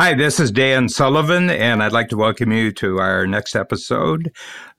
Hi, 0.00 0.14
this 0.14 0.38
is 0.38 0.52
Dan 0.52 0.88
Sullivan, 0.88 1.50
and 1.50 1.82
I'd 1.82 1.90
like 1.90 2.08
to 2.10 2.16
welcome 2.16 2.52
you 2.52 2.70
to 2.74 3.00
our 3.00 3.26
next 3.26 3.56
episode 3.56 4.30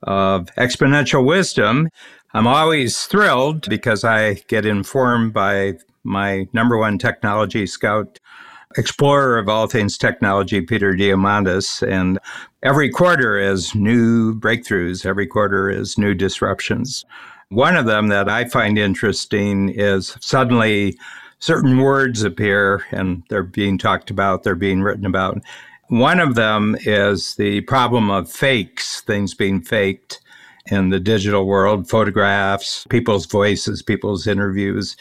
of 0.03 0.45
Exponential 0.55 1.25
Wisdom. 1.25 1.89
I'm 2.33 2.47
always 2.47 3.05
thrilled 3.05 3.68
because 3.68 4.05
I 4.05 4.36
get 4.47 4.66
informed 4.66 5.34
by 5.34 5.74
my 6.05 6.47
number 6.54 6.78
one 6.78 6.97
technology 6.97 7.68
scout, 7.68 8.18
explorer 8.78 9.38
of 9.38 9.50
all 9.50 9.68
things 9.68 9.97
technology, 9.97 10.62
Peter 10.62 10.94
Diamandis. 10.94 11.86
And 11.86 12.17
every 12.63 12.90
quarter 12.90 13.38
is 13.38 13.76
new 13.76 14.40
breakthroughs, 14.40 15.06
every 15.06 15.28
quarter 15.28 15.70
is 15.70 15.97
new 15.97 16.13
disruptions. 16.13 17.04
One 17.49 17.76
of 17.76 17.88
them 17.88 18.08
that 18.08 18.30
I 18.30 18.45
find 18.45 18.77
interesting 18.77 19.67
is 19.67 20.16
suddenly 20.22 20.98
certain 21.40 21.80
words 21.80 22.23
appear 22.23 22.85
and 22.91 23.23
they're 23.30 23.44
being 23.44 23.77
talked 23.77 24.09
about, 24.09 24.44
they're 24.44 24.55
being 24.55 24.81
written 24.81 25.05
about. 25.05 25.41
One 25.88 26.20
of 26.20 26.35
them 26.35 26.77
is 26.81 27.35
the 27.35 27.62
problem 27.62 28.12
of 28.12 28.31
fakes, 28.31 29.02
things 29.02 29.34
being 29.34 29.62
faked 29.62 30.21
in 30.67 30.89
the 30.89 30.99
digital 30.99 31.48
world, 31.48 31.89
photographs, 31.89 32.85
people's 32.89 33.25
voices, 33.25 33.81
people's 33.81 34.27
interviews, 34.27 34.95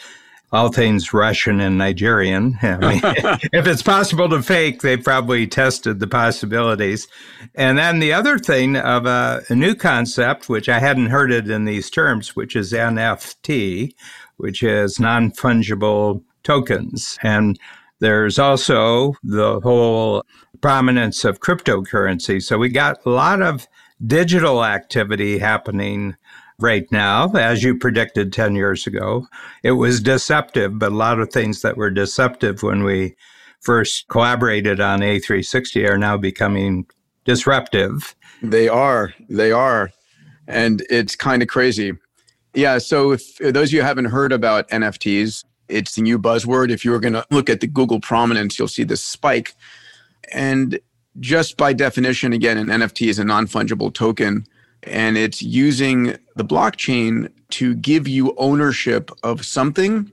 all 0.51 0.69
things 0.69 1.13
Russian 1.13 1.59
and 1.59 1.77
Nigerian. 1.77 2.57
I 2.63 2.77
mean, 2.77 3.01
if 3.53 3.67
it's 3.67 3.83
possible 3.83 4.29
to 4.29 4.41
fake, 4.41 4.81
they 4.81 4.97
probably 4.97 5.45
tested 5.45 5.99
the 5.99 6.07
possibilities. 6.07 7.07
And 7.53 7.77
then 7.77 7.99
the 7.99 8.13
other 8.13 8.39
thing 8.39 8.75
of 8.75 9.05
a, 9.05 9.43
a 9.49 9.55
new 9.55 9.75
concept, 9.75 10.49
which 10.49 10.69
I 10.69 10.79
hadn't 10.79 11.07
heard 11.07 11.31
it 11.31 11.49
in 11.49 11.65
these 11.65 11.89
terms, 11.89 12.35
which 12.35 12.55
is 12.55 12.73
NFT, 12.73 13.93
which 14.37 14.63
is 14.63 14.99
non 14.99 15.31
fungible 15.31 16.23
tokens. 16.49 17.19
And 17.21 17.59
there's 17.99 18.39
also 18.39 19.13
the 19.23 19.59
whole 19.59 20.23
prominence 20.61 21.23
of 21.23 21.41
cryptocurrency. 21.41 22.41
So 22.41 22.57
we 22.57 22.69
got 22.69 22.97
a 23.05 23.09
lot 23.11 23.43
of 23.43 23.67
digital 24.07 24.65
activity 24.65 25.37
happening 25.37 26.15
right 26.59 26.91
now, 26.91 27.31
as 27.33 27.61
you 27.61 27.77
predicted 27.77 28.33
10 28.33 28.55
years 28.55 28.87
ago. 28.87 29.27
It 29.61 29.73
was 29.73 30.01
deceptive, 30.01 30.79
but 30.79 30.91
a 30.91 30.95
lot 30.95 31.19
of 31.19 31.29
things 31.29 31.61
that 31.61 31.77
were 31.77 31.91
deceptive 31.91 32.63
when 32.63 32.83
we 32.83 33.15
first 33.61 34.07
collaborated 34.07 34.79
on 34.79 35.01
A360 35.01 35.87
are 35.87 35.99
now 35.99 36.17
becoming 36.17 36.87
disruptive. 37.25 38.15
They 38.41 38.67
are. 38.67 39.13
They 39.29 39.51
are. 39.51 39.91
And 40.47 40.83
it's 40.89 41.15
kind 41.15 41.43
of 41.43 41.47
crazy. 41.47 41.93
Yeah. 42.55 42.79
So, 42.79 43.11
if 43.11 43.37
those 43.37 43.69
of 43.69 43.73
you 43.73 43.83
haven't 43.83 44.05
heard 44.05 44.31
about 44.31 44.67
NFTs, 44.69 45.43
it's 45.69 45.95
the 45.95 46.01
new 46.01 46.19
buzzword. 46.19 46.71
If 46.71 46.83
you 46.83 46.91
were 46.91 46.99
going 46.99 47.13
to 47.13 47.25
look 47.29 47.49
at 47.49 47.61
the 47.61 47.67
Google 47.67 47.99
prominence, 47.99 48.57
you'll 48.57 48.67
see 48.67 48.83
this 48.83 49.03
spike. 49.03 49.53
And 50.33 50.79
just 51.19 51.57
by 51.57 51.73
definition, 51.73 52.33
again, 52.33 52.57
an 52.57 52.67
NFT 52.67 53.07
is 53.07 53.19
a 53.19 53.23
non 53.23 53.47
fungible 53.47 53.93
token, 53.93 54.45
and 54.83 55.17
it's 55.17 55.41
using 55.41 56.17
the 56.35 56.45
blockchain 56.45 57.31
to 57.51 57.75
give 57.75 58.07
you 58.07 58.33
ownership 58.37 59.11
of 59.23 59.45
something 59.45 60.11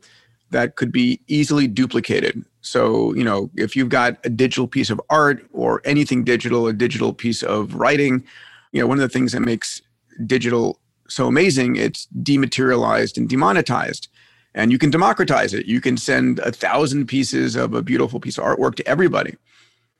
that 0.50 0.76
could 0.76 0.92
be 0.92 1.20
easily 1.26 1.66
duplicated. 1.66 2.44
So, 2.60 3.14
you 3.14 3.24
know, 3.24 3.50
if 3.56 3.76
you've 3.76 3.88
got 3.88 4.18
a 4.24 4.30
digital 4.30 4.66
piece 4.66 4.90
of 4.90 5.00
art 5.10 5.44
or 5.52 5.82
anything 5.84 6.24
digital, 6.24 6.66
a 6.66 6.72
digital 6.72 7.12
piece 7.12 7.42
of 7.42 7.74
writing, 7.74 8.24
you 8.72 8.80
know, 8.80 8.86
one 8.86 8.98
of 8.98 9.02
the 9.02 9.08
things 9.08 9.32
that 9.32 9.40
makes 9.40 9.82
digital 10.24 10.80
so 11.08 11.26
amazing, 11.26 11.76
it's 11.76 12.06
dematerialized 12.22 13.16
and 13.16 13.28
demonetized 13.28 14.08
and 14.56 14.72
you 14.72 14.78
can 14.78 14.90
democratize 14.90 15.52
it. 15.52 15.66
You 15.66 15.80
can 15.80 15.98
send 15.98 16.38
a 16.40 16.50
thousand 16.50 17.06
pieces 17.06 17.54
of 17.54 17.74
a 17.74 17.82
beautiful 17.82 18.18
piece 18.18 18.38
of 18.38 18.44
artwork 18.44 18.74
to 18.76 18.88
everybody. 18.88 19.36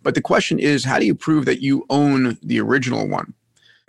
But 0.03 0.15
the 0.15 0.23
question 0.23 0.59
is, 0.59 0.83
how 0.83 0.99
do 0.99 1.05
you 1.05 1.15
prove 1.15 1.45
that 1.45 1.61
you 1.61 1.85
own 1.91 2.39
the 2.43 2.59
original 2.61 3.07
one? 3.07 3.35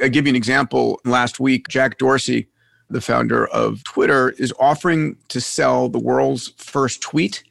I'll 0.01 0.09
give 0.09 0.27
you 0.27 0.31
an 0.31 0.35
example. 0.35 0.99
Last 1.05 1.39
week, 1.39 1.69
Jack 1.69 1.97
Dorsey, 1.97 2.47
the 2.89 3.01
founder 3.01 3.47
of 3.47 3.83
Twitter, 3.85 4.31
is 4.31 4.53
offering 4.59 5.15
to 5.29 5.39
sell 5.39 5.87
the 5.87 5.99
world's 5.99 6.49
first 6.57 7.01
tweet 7.01 7.43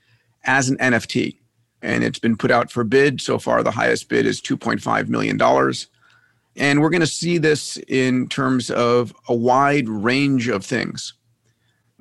as 0.44 0.68
an 0.68 0.76
NFT. 0.76 1.38
And 1.80 2.04
it's 2.04 2.18
been 2.18 2.36
put 2.36 2.50
out 2.50 2.70
for 2.70 2.84
bid. 2.84 3.20
So 3.20 3.38
far, 3.38 3.62
the 3.62 3.70
highest 3.70 4.10
bid 4.10 4.26
is 4.26 4.42
$2.5 4.42 5.08
million. 5.08 5.40
And 6.56 6.80
we're 6.80 6.90
going 6.90 7.00
to 7.00 7.06
see 7.06 7.38
this 7.38 7.78
in 7.88 8.28
terms 8.28 8.70
of 8.70 9.14
a 9.26 9.34
wide 9.34 9.88
range 9.88 10.48
of 10.48 10.64
things. 10.64 11.14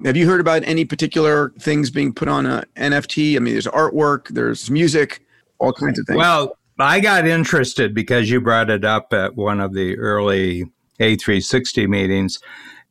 Have 0.04 0.18
you 0.18 0.28
heard 0.28 0.42
about 0.42 0.64
any 0.66 0.84
particular 0.84 1.52
things 1.60 1.90
being 1.90 2.14
put 2.14 2.28
on 2.28 2.46
a 2.46 2.66
NFT? 2.76 3.36
I 3.36 3.40
mean, 3.40 3.54
there's 3.54 3.68
artwork, 3.68 4.28
there's 4.30 4.70
music, 4.70 5.26
all 5.58 5.72
kinds 5.72 5.98
of 6.00 6.06
things. 6.06 6.18
Well, 6.18 6.58
I 6.78 7.00
got 7.00 7.26
interested 7.26 7.94
because 7.94 8.30
you 8.30 8.42
brought 8.42 8.70
it 8.70 8.84
up 8.84 9.14
at 9.14 9.36
one 9.36 9.62
of 9.62 9.74
the 9.74 9.98
early 9.98 10.66
A360 11.00 11.88
meetings. 11.88 12.40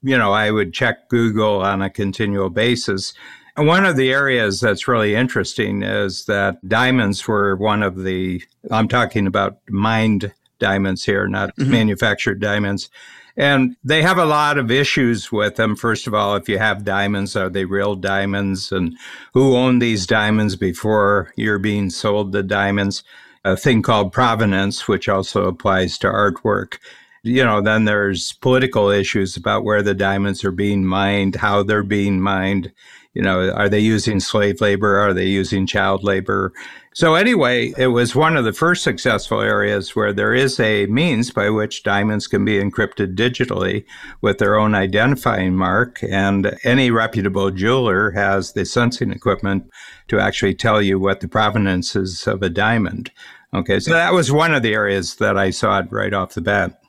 You 0.02 0.16
know, 0.16 0.32
I 0.32 0.50
would 0.50 0.72
check 0.72 1.08
Google 1.10 1.60
on 1.60 1.82
a 1.82 1.90
continual 1.90 2.48
basis. 2.48 3.12
And 3.56 3.66
one 3.66 3.84
of 3.84 3.96
the 3.96 4.10
areas 4.10 4.60
that's 4.60 4.88
really 4.88 5.14
interesting 5.14 5.82
is 5.82 6.24
that 6.24 6.66
diamonds 6.66 7.28
were 7.28 7.56
one 7.56 7.82
of 7.82 8.02
the, 8.02 8.42
I'm 8.70 8.88
talking 8.88 9.26
about 9.26 9.58
mined 9.68 10.32
diamonds 10.58 11.04
here, 11.04 11.28
not 11.28 11.54
mm-hmm. 11.56 11.70
manufactured 11.70 12.40
diamonds 12.40 12.88
and 13.36 13.76
they 13.82 14.02
have 14.02 14.18
a 14.18 14.24
lot 14.24 14.58
of 14.58 14.70
issues 14.70 15.32
with 15.32 15.56
them. 15.56 15.76
First 15.76 16.06
of 16.06 16.14
all, 16.14 16.36
if 16.36 16.48
you 16.48 16.58
have 16.58 16.84
diamonds, 16.84 17.34
are 17.36 17.50
they 17.50 17.64
real 17.64 17.96
diamonds? 17.96 18.70
And 18.70 18.96
who 19.32 19.56
owned 19.56 19.82
these 19.82 20.06
diamonds 20.06 20.56
before 20.56 21.32
you're 21.36 21.58
being 21.58 21.90
sold 21.90 22.32
the 22.32 22.42
diamonds? 22.42 23.02
A 23.44 23.56
thing 23.56 23.82
called 23.82 24.12
provenance, 24.12 24.88
which 24.88 25.08
also 25.08 25.46
applies 25.46 25.98
to 25.98 26.06
artwork. 26.06 26.78
You 27.24 27.42
know, 27.42 27.62
then 27.62 27.86
there's 27.86 28.34
political 28.34 28.90
issues 28.90 29.34
about 29.34 29.64
where 29.64 29.82
the 29.82 29.94
diamonds 29.94 30.44
are 30.44 30.52
being 30.52 30.84
mined, 30.84 31.36
how 31.36 31.62
they're 31.62 31.82
being 31.82 32.20
mined. 32.20 32.70
You 33.14 33.22
know, 33.22 33.50
are 33.50 33.68
they 33.68 33.78
using 33.78 34.20
slave 34.20 34.60
labor? 34.60 34.98
Are 34.98 35.14
they 35.14 35.24
using 35.24 35.66
child 35.66 36.04
labor? 36.04 36.52
So, 36.92 37.14
anyway, 37.14 37.72
it 37.78 37.86
was 37.86 38.14
one 38.14 38.36
of 38.36 38.44
the 38.44 38.52
first 38.52 38.82
successful 38.82 39.40
areas 39.40 39.96
where 39.96 40.12
there 40.12 40.34
is 40.34 40.60
a 40.60 40.84
means 40.86 41.30
by 41.30 41.48
which 41.48 41.82
diamonds 41.82 42.26
can 42.26 42.44
be 42.44 42.58
encrypted 42.58 43.16
digitally 43.16 43.86
with 44.20 44.36
their 44.36 44.56
own 44.56 44.74
identifying 44.74 45.56
mark. 45.56 46.00
And 46.02 46.58
any 46.62 46.90
reputable 46.90 47.50
jeweler 47.50 48.10
has 48.10 48.52
the 48.52 48.66
sensing 48.66 49.12
equipment 49.12 49.70
to 50.08 50.20
actually 50.20 50.54
tell 50.54 50.82
you 50.82 50.98
what 50.98 51.20
the 51.20 51.28
provenance 51.28 51.96
is 51.96 52.26
of 52.26 52.42
a 52.42 52.50
diamond. 52.50 53.10
Okay, 53.54 53.80
so 53.80 53.92
that 53.92 54.12
was 54.12 54.30
one 54.30 54.52
of 54.52 54.62
the 54.62 54.74
areas 54.74 55.16
that 55.16 55.38
I 55.38 55.50
saw 55.50 55.82
right 55.88 56.12
off 56.12 56.34
the 56.34 56.42
bat. 56.42 56.80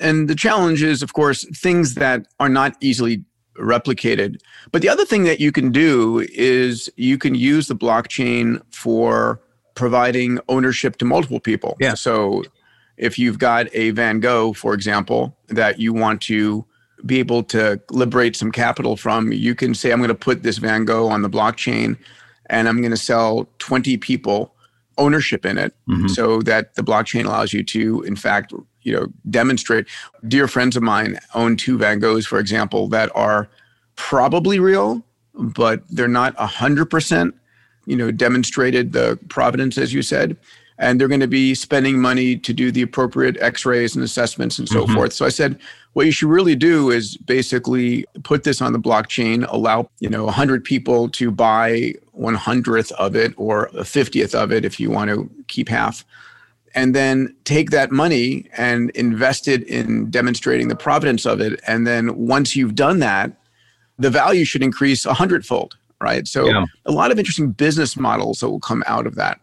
And 0.00 0.28
the 0.28 0.34
challenge 0.34 0.82
is, 0.82 1.02
of 1.02 1.12
course, 1.12 1.44
things 1.56 1.94
that 1.94 2.26
are 2.38 2.48
not 2.48 2.76
easily 2.80 3.24
replicated. 3.58 4.40
But 4.70 4.82
the 4.82 4.88
other 4.88 5.04
thing 5.04 5.24
that 5.24 5.40
you 5.40 5.52
can 5.52 5.72
do 5.72 6.24
is 6.32 6.90
you 6.96 7.18
can 7.18 7.34
use 7.34 7.66
the 7.66 7.74
blockchain 7.74 8.62
for 8.72 9.40
providing 9.74 10.38
ownership 10.48 10.96
to 10.98 11.04
multiple 11.04 11.40
people. 11.40 11.76
Yeah. 11.80 11.94
So 11.94 12.44
if 12.96 13.18
you've 13.18 13.38
got 13.38 13.66
a 13.72 13.90
Van 13.90 14.20
Gogh, 14.20 14.52
for 14.52 14.74
example, 14.74 15.36
that 15.48 15.78
you 15.78 15.92
want 15.92 16.20
to 16.22 16.64
be 17.06 17.20
able 17.20 17.44
to 17.44 17.80
liberate 17.90 18.34
some 18.34 18.50
capital 18.50 18.96
from, 18.96 19.32
you 19.32 19.54
can 19.54 19.74
say, 19.74 19.92
I'm 19.92 19.98
going 19.98 20.08
to 20.08 20.14
put 20.14 20.42
this 20.42 20.58
Van 20.58 20.84
Gogh 20.84 21.08
on 21.08 21.22
the 21.22 21.30
blockchain 21.30 21.96
and 22.46 22.68
I'm 22.68 22.78
going 22.80 22.90
to 22.90 22.96
sell 22.96 23.48
20 23.58 23.96
people 23.98 24.54
ownership 24.96 25.46
in 25.46 25.58
it 25.58 25.74
mm-hmm. 25.88 26.08
so 26.08 26.42
that 26.42 26.74
the 26.74 26.82
blockchain 26.82 27.24
allows 27.24 27.52
you 27.52 27.62
to, 27.62 28.02
in 28.02 28.16
fact, 28.16 28.52
you 28.88 28.94
know, 28.94 29.06
demonstrate. 29.30 29.86
Dear 30.26 30.48
friends 30.48 30.76
of 30.76 30.82
mine 30.82 31.18
own 31.34 31.56
two 31.56 31.76
Van 31.76 32.00
Goghs, 32.00 32.26
for 32.26 32.38
example, 32.38 32.88
that 32.88 33.14
are 33.14 33.48
probably 33.96 34.58
real, 34.58 35.04
but 35.34 35.82
they're 35.90 36.08
not 36.08 36.34
a 36.38 36.46
hundred 36.46 36.86
percent, 36.86 37.34
you 37.86 37.96
know, 37.96 38.10
demonstrated 38.10 38.92
the 38.92 39.18
provenance, 39.28 39.76
as 39.76 39.92
you 39.92 40.02
said. 40.02 40.36
And 40.80 41.00
they're 41.00 41.08
going 41.08 41.20
to 41.20 41.26
be 41.26 41.56
spending 41.56 42.00
money 42.00 42.36
to 42.36 42.52
do 42.52 42.70
the 42.70 42.82
appropriate 42.82 43.36
x-rays 43.40 43.96
and 43.96 44.04
assessments 44.04 44.60
and 44.60 44.68
so 44.68 44.84
mm-hmm. 44.84 44.94
forth. 44.94 45.12
So 45.12 45.26
I 45.26 45.28
said, 45.28 45.58
what 45.94 46.06
you 46.06 46.12
should 46.12 46.28
really 46.28 46.54
do 46.54 46.92
is 46.92 47.16
basically 47.16 48.04
put 48.22 48.44
this 48.44 48.62
on 48.62 48.72
the 48.72 48.78
blockchain, 48.78 49.44
allow, 49.52 49.90
you 49.98 50.08
know, 50.08 50.26
100 50.26 50.62
people 50.62 51.08
to 51.08 51.32
buy 51.32 51.94
100th 52.16 52.92
of 52.92 53.16
it 53.16 53.34
or 53.36 53.64
a 53.66 53.82
50th 53.82 54.36
of 54.36 54.52
it 54.52 54.64
if 54.64 54.78
you 54.78 54.88
want 54.88 55.10
to 55.10 55.28
keep 55.48 55.68
half 55.68 56.04
and 56.78 56.94
then 56.94 57.34
take 57.42 57.70
that 57.70 57.90
money 57.90 58.44
and 58.56 58.90
invest 58.90 59.48
it 59.48 59.64
in 59.64 60.08
demonstrating 60.10 60.68
the 60.68 60.76
providence 60.76 61.26
of 61.26 61.40
it. 61.40 61.58
And 61.66 61.88
then 61.88 62.16
once 62.16 62.54
you've 62.54 62.76
done 62.76 63.00
that, 63.00 63.32
the 63.98 64.10
value 64.10 64.44
should 64.44 64.62
increase 64.62 65.04
a 65.04 65.12
hundredfold, 65.12 65.76
right? 66.00 66.28
So 66.28 66.46
yeah. 66.46 66.66
a 66.86 66.92
lot 66.92 67.10
of 67.10 67.18
interesting 67.18 67.50
business 67.50 67.96
models 67.96 68.38
that 68.38 68.48
will 68.48 68.60
come 68.60 68.84
out 68.86 69.08
of 69.08 69.16
that. 69.16 69.40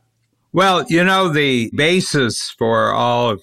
Well, 0.54 0.86
you 0.88 1.04
know, 1.04 1.28
the 1.28 1.70
basis 1.76 2.52
for 2.52 2.94
all 2.94 3.36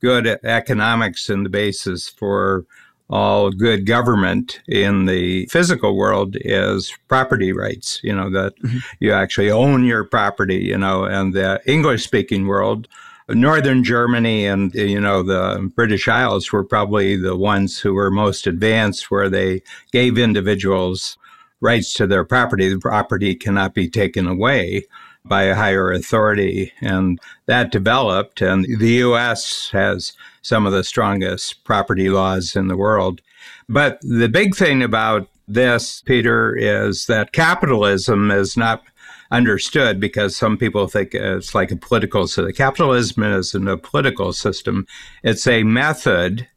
good 0.00 0.26
economics 0.42 1.28
and 1.28 1.46
the 1.46 1.50
basis 1.50 2.08
for 2.08 2.66
all 3.08 3.50
good 3.50 3.86
government 3.86 4.58
in 4.66 5.06
the 5.06 5.46
physical 5.46 5.96
world 5.96 6.36
is 6.40 6.92
property 7.06 7.52
rights, 7.52 8.00
you 8.02 8.12
know, 8.12 8.28
that 8.28 8.60
mm-hmm. 8.64 8.78
you 8.98 9.12
actually 9.12 9.52
own 9.52 9.84
your 9.84 10.02
property, 10.02 10.56
you 10.56 10.76
know, 10.76 11.04
and 11.04 11.32
the 11.32 11.60
English 11.64 12.02
speaking 12.02 12.48
world, 12.48 12.88
Northern 13.28 13.82
Germany 13.82 14.46
and, 14.46 14.72
you 14.74 15.00
know, 15.00 15.22
the 15.22 15.70
British 15.74 16.06
Isles 16.06 16.52
were 16.52 16.64
probably 16.64 17.16
the 17.16 17.36
ones 17.36 17.80
who 17.80 17.94
were 17.94 18.10
most 18.10 18.46
advanced 18.46 19.10
where 19.10 19.28
they 19.28 19.62
gave 19.92 20.16
individuals 20.16 21.18
rights 21.60 21.92
to 21.94 22.06
their 22.06 22.24
property. 22.24 22.68
The 22.68 22.78
property 22.78 23.34
cannot 23.34 23.74
be 23.74 23.88
taken 23.88 24.26
away 24.26 24.84
by 25.24 25.44
a 25.44 25.56
higher 25.56 25.90
authority. 25.90 26.72
And 26.80 27.18
that 27.46 27.72
developed, 27.72 28.40
and 28.40 28.64
the 28.78 28.90
U.S. 28.90 29.70
has 29.72 30.12
some 30.42 30.66
of 30.66 30.72
the 30.72 30.84
strongest 30.84 31.64
property 31.64 32.08
laws 32.08 32.54
in 32.54 32.68
the 32.68 32.76
world. 32.76 33.20
But 33.68 33.98
the 34.02 34.28
big 34.28 34.54
thing 34.54 34.82
about 34.82 35.28
this, 35.48 36.02
Peter, 36.02 36.54
is 36.54 37.06
that 37.06 37.32
capitalism 37.32 38.30
is 38.30 38.56
not 38.56 38.84
understood 39.30 40.00
because 40.00 40.36
some 40.36 40.56
people 40.56 40.86
think 40.86 41.14
it's 41.14 41.54
like 41.54 41.70
a 41.70 41.76
political 41.76 42.26
system. 42.26 42.52
Capitalism 42.52 43.22
isn't 43.22 43.68
a 43.68 43.76
political 43.76 44.32
system. 44.32 44.86
It's 45.22 45.46
a 45.46 45.62
method 45.62 46.48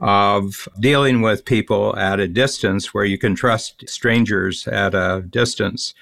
of 0.00 0.68
dealing 0.78 1.22
with 1.22 1.44
people 1.44 1.96
at 1.96 2.20
a 2.20 2.28
distance 2.28 2.94
where 2.94 3.04
you 3.04 3.18
can 3.18 3.34
trust 3.34 3.88
strangers 3.88 4.66
at 4.68 4.94
a 4.94 5.24
distance. 5.28 5.94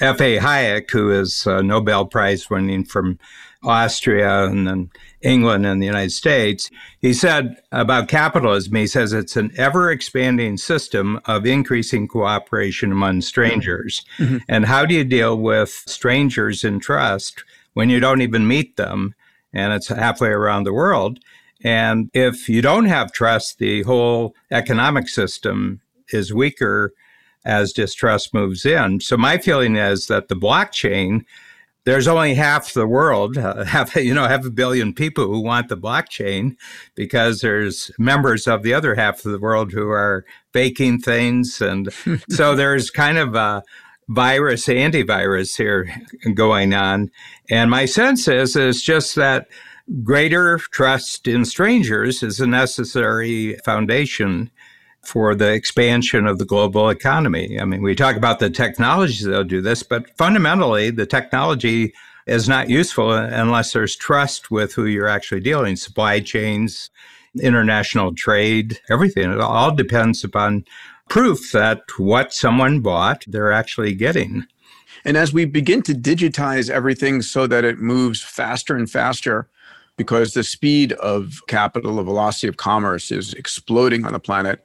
F.A. 0.00 0.38
Hayek, 0.38 0.90
who 0.90 1.10
is 1.10 1.46
a 1.46 1.62
Nobel 1.62 2.06
Prize 2.06 2.50
winning 2.50 2.84
from 2.84 3.18
Austria 3.62 4.44
and 4.44 4.66
then 4.66 4.90
England 5.24 5.66
and 5.66 5.80
the 5.80 5.86
United 5.86 6.12
States, 6.12 6.70
he 7.00 7.12
said 7.12 7.56
about 7.72 8.08
capitalism, 8.08 8.74
he 8.74 8.86
says 8.86 9.12
it's 9.12 9.36
an 9.36 9.50
ever 9.56 9.90
expanding 9.90 10.56
system 10.56 11.20
of 11.24 11.46
increasing 11.46 12.06
cooperation 12.06 12.92
among 12.92 13.22
strangers. 13.22 14.04
Mm-hmm. 14.18 14.38
And 14.48 14.66
how 14.66 14.84
do 14.84 14.94
you 14.94 15.04
deal 15.04 15.36
with 15.36 15.70
strangers 15.86 16.62
in 16.62 16.78
trust 16.78 17.42
when 17.72 17.90
you 17.90 18.00
don't 18.00 18.22
even 18.22 18.46
meet 18.46 18.76
them 18.76 19.14
and 19.52 19.72
it's 19.72 19.88
halfway 19.88 20.28
around 20.28 20.64
the 20.64 20.74
world? 20.74 21.18
And 21.64 22.10
if 22.12 22.48
you 22.48 22.60
don't 22.60 22.84
have 22.84 23.12
trust, 23.12 23.58
the 23.58 23.82
whole 23.84 24.34
economic 24.50 25.08
system 25.08 25.80
is 26.10 26.34
weaker 26.34 26.92
as 27.46 27.72
distrust 27.72 28.34
moves 28.34 28.66
in. 28.66 29.00
So 29.00 29.16
my 29.16 29.38
feeling 29.38 29.76
is 29.76 30.06
that 30.06 30.28
the 30.28 30.34
blockchain, 30.34 31.24
there's 31.84 32.08
only 32.08 32.34
half 32.34 32.72
the 32.72 32.86
world, 32.86 33.36
uh, 33.36 33.64
half 33.66 33.94
you 33.96 34.14
know, 34.14 34.26
half 34.26 34.44
a 34.44 34.50
billion 34.50 34.92
people 34.92 35.26
who 35.26 35.40
want 35.40 35.68
the 35.68 35.76
blockchain, 35.76 36.56
because 36.94 37.40
there's 37.40 37.90
members 37.98 38.46
of 38.46 38.62
the 38.62 38.74
other 38.74 38.94
half 38.94 39.24
of 39.24 39.32
the 39.32 39.38
world 39.38 39.72
who 39.72 39.90
are 39.90 40.24
faking 40.52 40.98
things, 40.98 41.60
and 41.60 41.88
so 42.30 42.54
there's 42.54 42.90
kind 42.90 43.18
of 43.18 43.34
a 43.34 43.62
virus 44.08 44.66
antivirus 44.66 45.56
here 45.56 45.88
going 46.34 46.74
on. 46.74 47.10
And 47.50 47.70
my 47.70 47.86
sense 47.86 48.28
is 48.28 48.56
is 48.56 48.82
just 48.82 49.14
that 49.14 49.48
greater 50.02 50.58
trust 50.72 51.26
in 51.28 51.44
strangers 51.44 52.22
is 52.22 52.40
a 52.40 52.46
necessary 52.46 53.56
foundation 53.64 54.50
for 55.06 55.34
the 55.34 55.52
expansion 55.52 56.26
of 56.26 56.38
the 56.38 56.44
global 56.44 56.88
economy. 56.88 57.60
I 57.60 57.64
mean, 57.64 57.82
we 57.82 57.94
talk 57.94 58.16
about 58.16 58.38
the 58.38 58.50
technologies 58.50 59.24
that'll 59.24 59.44
do 59.44 59.60
this, 59.60 59.82
but 59.82 60.16
fundamentally, 60.16 60.90
the 60.90 61.06
technology 61.06 61.92
is 62.26 62.48
not 62.48 62.70
useful 62.70 63.12
unless 63.12 63.72
there's 63.72 63.96
trust 63.96 64.50
with 64.50 64.74
who 64.74 64.86
you're 64.86 65.08
actually 65.08 65.40
dealing, 65.40 65.76
supply 65.76 66.20
chains, 66.20 66.90
international 67.40 68.14
trade, 68.14 68.80
everything. 68.90 69.30
It 69.30 69.40
all 69.40 69.74
depends 69.74 70.24
upon 70.24 70.64
proof 71.08 71.52
that 71.52 71.82
what 71.98 72.32
someone 72.32 72.80
bought, 72.80 73.24
they're 73.26 73.52
actually 73.52 73.94
getting. 73.94 74.46
And 75.04 75.16
as 75.16 75.32
we 75.32 75.44
begin 75.44 75.82
to 75.82 75.92
digitize 75.92 76.70
everything 76.70 77.20
so 77.20 77.46
that 77.46 77.64
it 77.64 77.78
moves 77.78 78.22
faster 78.22 78.74
and 78.74 78.90
faster, 78.90 79.48
because 79.96 80.32
the 80.32 80.42
speed 80.42 80.92
of 80.94 81.40
capital, 81.46 81.96
the 81.96 82.02
velocity 82.02 82.48
of 82.48 82.56
commerce 82.56 83.12
is 83.12 83.34
exploding 83.34 84.04
on 84.04 84.12
the 84.12 84.18
planet, 84.18 84.64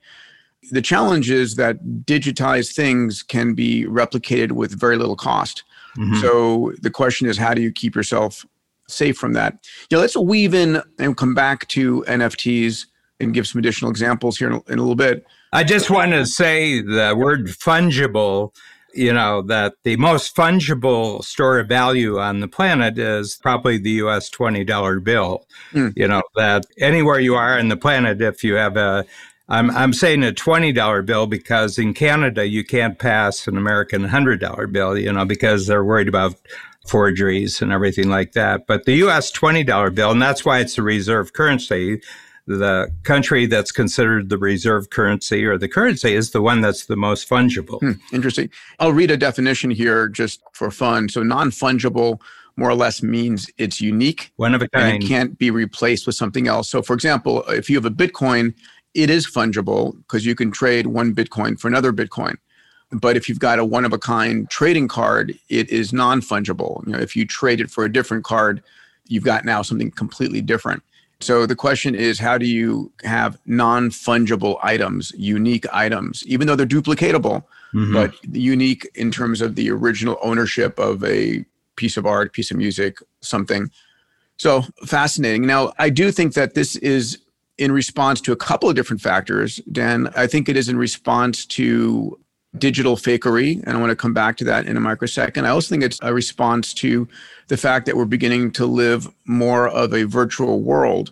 the 0.72 0.82
challenge 0.82 1.30
is 1.30 1.56
that 1.56 1.84
digitized 2.06 2.74
things 2.74 3.24
can 3.24 3.54
be 3.54 3.86
replicated 3.86 4.52
with 4.52 4.80
very 4.80 4.98
little 4.98 5.16
cost. 5.16 5.64
Mm-hmm. 5.98 6.16
So 6.16 6.74
the 6.82 6.92
question 6.92 7.28
is, 7.28 7.38
how 7.38 7.54
do 7.54 7.62
you 7.62 7.72
keep 7.72 7.96
yourself 7.96 8.46
safe 8.88 9.18
from 9.18 9.34
that? 9.34 9.66
Yeah, 9.90 10.00
let's 10.00 10.16
weave 10.16 10.54
in 10.54 10.82
and 10.98 11.18
come 11.18 11.34
back 11.34 11.68
to 11.70 12.04
NFTs 12.08 12.86
and 13.20 13.34
give 13.34 13.48
some 13.48 13.60
additional 13.60 13.92
examples 13.92 14.38
here 14.38 14.50
in 14.50 14.54
a, 14.54 14.72
in 14.72 14.80
a 14.80 14.82
little 14.82 14.96
bit. 14.96 15.26
I 15.52 15.64
just 15.64 15.90
want 15.90 16.12
to 16.12 16.26
say 16.26 16.82
the 16.82 17.16
word 17.18 17.48
fungible 17.48 18.54
you 18.94 19.14
know, 19.14 19.42
that 19.44 19.76
the 19.84 19.96
most 19.98 20.36
fungible 20.36 21.24
store 21.24 21.60
of 21.60 21.68
value 21.68 22.20
on 22.20 22.40
the 22.40 22.48
planet 22.48 22.98
is 22.98 23.36
probably 23.42 23.78
the 23.78 23.92
US 23.92 24.30
$20 24.30 25.04
bill. 25.04 25.46
Mm. 25.72 25.94
You 25.96 26.08
know, 26.08 26.22
that 26.36 26.66
anywhere 26.80 27.20
you 27.20 27.36
are 27.36 27.58
on 27.60 27.70
the 27.70 27.78
planet, 27.78 28.22
if 28.22 28.44
you 28.44 28.56
have 28.56 28.78
a 28.78 29.06
I'm, 29.50 29.72
I'm 29.72 29.94
saying 29.94 30.24
a 30.24 30.32
$20 30.32 31.06
bill 31.06 31.28
because 31.28 31.78
in 31.78 31.94
Canada, 31.94 32.48
you 32.48 32.64
can't 32.64 33.00
pass 33.00 33.48
an 33.48 33.58
American 33.58 34.08
$100 34.08 34.72
bill, 34.72 34.98
you 34.98 35.12
know, 35.12 35.26
because 35.26 35.68
they're 35.68 35.84
worried 35.84 36.08
about 36.08 36.36
forgeries 36.88 37.62
and 37.62 37.72
everything 37.72 38.10
like 38.10 38.34
that. 38.34 38.68
But 38.68 38.86
the 38.86 38.94
US 39.06 39.32
$20 39.32 39.94
bill, 39.94 40.12
and 40.12 40.22
that's 40.22 40.46
why 40.46 40.60
it's 40.60 40.78
a 40.78 40.84
reserve 40.84 41.34
currency, 41.34 42.02
the 42.46 42.90
country 43.04 43.46
that's 43.46 43.72
considered 43.72 44.30
the 44.30 44.38
reserve 44.38 44.90
currency 44.90 45.46
or 45.46 45.58
the 45.58 45.68
currency 45.68 46.16
is 46.16 46.32
the 46.32 46.42
one 46.42 46.62
that's 46.62 46.86
the 46.86 46.96
most 46.96 47.30
fungible. 47.30 47.80
Hmm, 47.80 47.92
interesting. 48.14 48.50
I'll 48.80 48.94
read 48.94 49.12
a 49.12 49.18
definition 49.18 49.70
here 49.72 50.08
just 50.08 50.42
for 50.54 50.72
fun. 50.72 51.10
So 51.10 51.22
non 51.22 51.52
fungible 51.52 52.20
more 52.56 52.70
or 52.70 52.76
less 52.76 53.02
means 53.02 53.50
it's 53.58 53.80
unique. 53.80 54.34
One 54.36 54.54
of 54.54 54.62
a 54.62 54.68
kind. 54.68 54.96
And 54.96 55.04
it 55.04 55.08
can't 55.08 55.38
be 55.38 55.50
replaced 55.50 56.06
with 56.06 56.16
something 56.16 56.48
else. 56.48 56.70
So, 56.70 56.82
for 56.82 56.94
example, 56.94 57.44
if 57.44 57.70
you 57.70 57.78
have 57.78 57.86
a 57.86 57.92
Bitcoin, 57.92 58.54
it 58.94 59.10
is 59.10 59.28
fungible 59.30 59.96
because 59.98 60.26
you 60.26 60.36
can 60.36 60.52
trade 60.52 60.88
one 60.88 61.14
Bitcoin 61.14 61.60
for 61.60 61.68
another 61.68 61.94
Bitcoin. 61.94 62.36
But 62.92 63.16
if 63.16 63.30
you've 63.30 63.40
got 63.40 63.60
a 63.60 63.66
one 63.66 63.86
of 63.86 63.94
a 63.94 64.00
kind 64.00 64.50
trading 64.50 64.88
card, 64.88 65.38
it 65.50 65.70
is 65.70 65.94
non 65.94 66.22
fungible. 66.22 66.86
You 66.88 66.94
know, 66.94 67.00
if 67.00 67.16
you 67.16 67.26
trade 67.26 67.62
it 67.62 67.70
for 67.70 67.86
a 67.86 67.92
different 67.92 68.24
card, 68.24 68.64
you've 69.08 69.24
got 69.24 69.46
now 69.46 69.62
something 69.62 69.92
completely 69.92 70.42
different. 70.42 70.82
So 71.22 71.46
the 71.46 71.56
question 71.56 71.96
is, 71.96 72.18
how 72.18 72.38
do 72.38 72.46
you 72.46 72.92
have 73.04 73.38
non 73.46 73.90
fungible 73.90 74.58
items, 74.64 75.12
unique 75.18 75.66
items, 75.72 76.26
even 76.26 76.48
though 76.48 76.56
they're 76.56 76.66
duplicatable, 76.66 77.44
mm-hmm. 77.74 77.94
but 77.94 78.14
unique 78.34 78.90
in 78.96 79.12
terms 79.12 79.42
of 79.42 79.56
the 79.56 79.70
original 79.70 80.18
ownership 80.24 80.80
of 80.80 81.04
a 81.04 81.46
piece 81.76 81.98
of 81.98 82.06
art, 82.06 82.34
piece 82.34 82.52
of 82.52 82.58
music, 82.58 83.00
something. 83.22 83.70
So 84.38 84.64
fascinating. 84.86 85.46
Now, 85.46 85.74
I 85.78 85.90
do 85.90 86.12
think 86.12 86.34
that 86.34 86.54
this 86.54 86.78
is 86.78 87.20
in 87.60 87.74
response 87.74 88.22
to 88.22 88.32
a 88.32 88.38
couple 88.38 88.70
of 88.70 88.76
different 88.76 89.02
factors, 89.02 89.58
Dan. 89.72 90.10
I 90.16 90.28
think 90.28 90.48
it 90.48 90.56
is 90.56 90.70
in 90.70 90.78
response 90.78 91.46
to 91.48 92.18
digital 92.58 92.96
fakery, 92.96 93.62
and 93.64 93.78
I 93.78 93.80
want 93.80 93.92
to 93.92 93.98
come 93.98 94.14
back 94.14 94.38
to 94.38 94.46
that 94.46 94.66
in 94.66 94.78
a 94.78 94.80
microsecond. 94.80 95.46
I 95.46 95.50
also 95.52 95.70
think 95.70 95.84
it's 95.84 96.00
a 96.02 96.14
response 96.14 96.74
to 96.76 97.08
the 97.50 97.58
fact 97.58 97.86
that 97.86 97.98
we're 97.98 98.06
beginning 98.06 98.52
to 98.52 98.66
live 98.66 99.08
more 99.26 99.68
of 99.68 99.94
a 99.94 100.04
virtual 100.04 100.62
world 100.62 101.12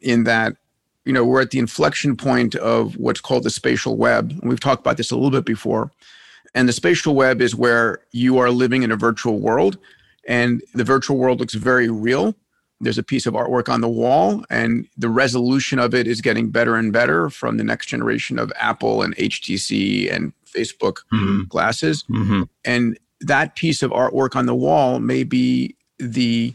in 0.00 0.24
that 0.24 0.56
you 1.04 1.12
know 1.12 1.24
we're 1.24 1.42
at 1.42 1.50
the 1.50 1.58
inflection 1.58 2.16
point 2.16 2.54
of 2.56 2.96
what's 2.96 3.20
called 3.20 3.42
the 3.42 3.50
spatial 3.50 3.96
web 3.96 4.30
and 4.30 4.48
we've 4.48 4.60
talked 4.60 4.80
about 4.80 4.96
this 4.96 5.10
a 5.10 5.14
little 5.14 5.30
bit 5.30 5.44
before 5.44 5.90
and 6.54 6.68
the 6.68 6.72
spatial 6.72 7.14
web 7.14 7.40
is 7.40 7.54
where 7.54 8.00
you 8.12 8.38
are 8.38 8.50
living 8.50 8.82
in 8.82 8.92
a 8.92 8.96
virtual 8.96 9.38
world 9.38 9.78
and 10.26 10.62
the 10.74 10.84
virtual 10.84 11.16
world 11.16 11.40
looks 11.40 11.54
very 11.54 11.88
real 11.88 12.34
there's 12.84 12.98
a 12.98 13.02
piece 13.02 13.26
of 13.26 13.34
artwork 13.34 13.68
on 13.68 13.80
the 13.80 13.88
wall 13.88 14.44
and 14.50 14.86
the 14.96 15.08
resolution 15.08 15.78
of 15.78 15.94
it 15.94 16.06
is 16.06 16.20
getting 16.20 16.50
better 16.50 16.76
and 16.76 16.92
better 16.92 17.30
from 17.30 17.56
the 17.56 17.64
next 17.64 17.86
generation 17.86 18.38
of 18.38 18.52
apple 18.58 19.02
and 19.02 19.16
htc 19.16 20.12
and 20.12 20.32
facebook 20.46 20.98
mm-hmm. 21.12 21.42
glasses 21.48 22.04
mm-hmm. 22.10 22.42
and 22.64 22.98
that 23.20 23.56
piece 23.56 23.82
of 23.82 23.90
artwork 23.90 24.36
on 24.36 24.46
the 24.46 24.54
wall 24.54 25.00
may 25.00 25.24
be 25.24 25.74
the 25.98 26.54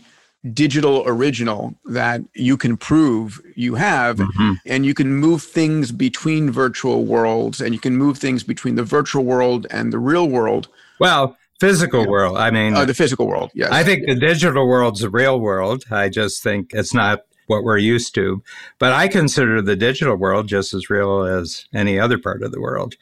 digital 0.53 1.03
original 1.05 1.73
that 1.85 2.21
you 2.33 2.55
can 2.55 2.77
prove 2.77 3.41
you 3.55 3.75
have 3.75 4.17
mm-hmm. 4.17 4.53
and 4.65 4.85
you 4.85 4.93
can 4.93 5.13
move 5.15 5.43
things 5.43 5.91
between 5.91 6.49
virtual 6.49 7.03
worlds 7.03 7.59
and 7.59 7.73
you 7.73 7.79
can 7.79 7.97
move 7.97 8.17
things 8.17 8.41
between 8.41 8.75
the 8.75 8.83
virtual 8.83 9.25
world 9.25 9.67
and 9.69 9.91
the 9.91 9.99
real 9.99 10.29
world 10.29 10.69
well 10.99 11.37
physical 11.59 12.07
world. 12.07 12.37
I 12.37 12.51
mean, 12.51 12.75
oh, 12.75 12.85
the 12.85 12.93
physical 12.93 13.27
world. 13.27 13.51
Yes. 13.53 13.71
I 13.71 13.83
think 13.83 14.05
the 14.07 14.15
digital 14.15 14.67
world's 14.67 15.01
the 15.01 15.09
real 15.09 15.39
world. 15.39 15.83
I 15.91 16.09
just 16.09 16.41
think 16.41 16.71
it's 16.73 16.93
not 16.93 17.25
what 17.47 17.63
we're 17.63 17.77
used 17.77 18.13
to. 18.15 18.41
But 18.77 18.93
I 18.93 19.07
consider 19.07 19.61
the 19.61 19.75
digital 19.75 20.15
world 20.15 20.47
just 20.47 20.73
as 20.73 20.89
real 20.89 21.23
as 21.23 21.65
any 21.73 21.99
other 21.99 22.17
part 22.17 22.43
of 22.43 22.51
the 22.51 22.61
world. 22.61 22.95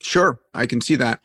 Sure, 0.00 0.38
I 0.52 0.66
can 0.66 0.80
see 0.80 0.96
that. 0.96 1.20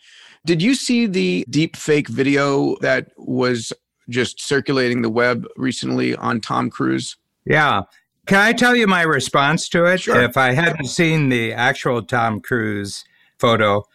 Did 0.45 0.61
you 0.61 0.73
see 0.73 1.05
the 1.05 1.45
deep 1.49 1.75
fake 1.75 2.07
video 2.07 2.77
that 2.77 3.11
was 3.17 3.73
just 4.07 4.39
circulating 4.39 5.01
the 5.01 5.09
web 5.09 5.45
recently 5.57 6.15
on 6.15 6.39
Tom 6.39 6.69
Cruise? 6.69 7.17
Yeah. 7.45 7.81
Can 8.25 8.39
I 8.39 8.53
tell 8.53 8.75
you 8.75 8.87
my 8.87 9.01
response 9.01 9.67
to 9.69 9.85
it? 9.85 10.01
Sure. 10.01 10.21
If 10.21 10.37
I 10.37 10.53
hadn't 10.53 10.85
seen 10.85 11.29
the 11.29 11.51
actual 11.51 12.03
Tom 12.03 12.39
Cruise 12.39 13.03
photo, 13.37 13.85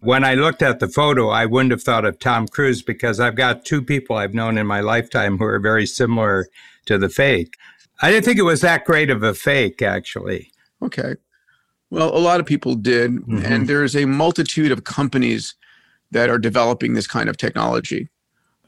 when 0.00 0.24
I 0.24 0.34
looked 0.34 0.62
at 0.62 0.80
the 0.80 0.88
photo, 0.88 1.28
I 1.28 1.46
wouldn't 1.46 1.72
have 1.72 1.82
thought 1.82 2.04
of 2.04 2.18
Tom 2.18 2.48
Cruise 2.48 2.82
because 2.82 3.20
I've 3.20 3.36
got 3.36 3.64
two 3.64 3.82
people 3.82 4.16
I've 4.16 4.34
known 4.34 4.58
in 4.58 4.66
my 4.66 4.80
lifetime 4.80 5.38
who 5.38 5.44
are 5.44 5.58
very 5.58 5.86
similar 5.86 6.48
to 6.86 6.98
the 6.98 7.08
fake. 7.08 7.54
I 8.02 8.10
didn't 8.10 8.24
think 8.24 8.38
it 8.38 8.42
was 8.42 8.62
that 8.62 8.84
great 8.84 9.10
of 9.10 9.22
a 9.22 9.34
fake, 9.34 9.82
actually. 9.82 10.50
Okay. 10.82 11.16
Well, 11.90 12.16
a 12.16 12.18
lot 12.18 12.40
of 12.40 12.46
people 12.46 12.74
did. 12.74 13.12
Mhm. 13.12 13.44
And 13.44 13.66
there's 13.68 13.94
a 13.94 14.06
multitude 14.06 14.72
of 14.72 14.84
companies 14.84 15.54
that 16.10 16.30
are 16.30 16.38
developing 16.38 16.94
this 16.94 17.06
kind 17.06 17.28
of 17.28 17.36
technology. 17.36 18.08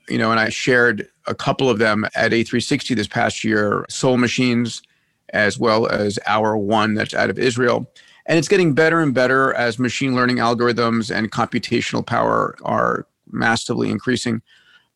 You 0.08 0.18
know, 0.18 0.30
and 0.30 0.40
I 0.40 0.48
shared 0.50 1.08
a 1.26 1.34
couple 1.34 1.70
of 1.70 1.78
them 1.78 2.04
at 2.14 2.32
A360 2.32 2.94
this 2.94 3.06
past 3.06 3.44
year 3.44 3.86
Soul 3.88 4.18
Machines, 4.18 4.82
as 5.32 5.58
well 5.58 5.86
as 5.86 6.18
Hour 6.26 6.56
One, 6.58 6.94
that's 6.94 7.14
out 7.14 7.30
of 7.30 7.38
Israel. 7.38 7.90
And 8.26 8.38
it's 8.38 8.48
getting 8.48 8.72
better 8.74 9.00
and 9.00 9.12
better 9.12 9.52
as 9.54 9.78
machine 9.78 10.14
learning 10.14 10.36
algorithms 10.36 11.14
and 11.14 11.30
computational 11.32 12.06
power 12.06 12.56
are 12.62 13.06
massively 13.30 13.90
increasing. 13.90 14.42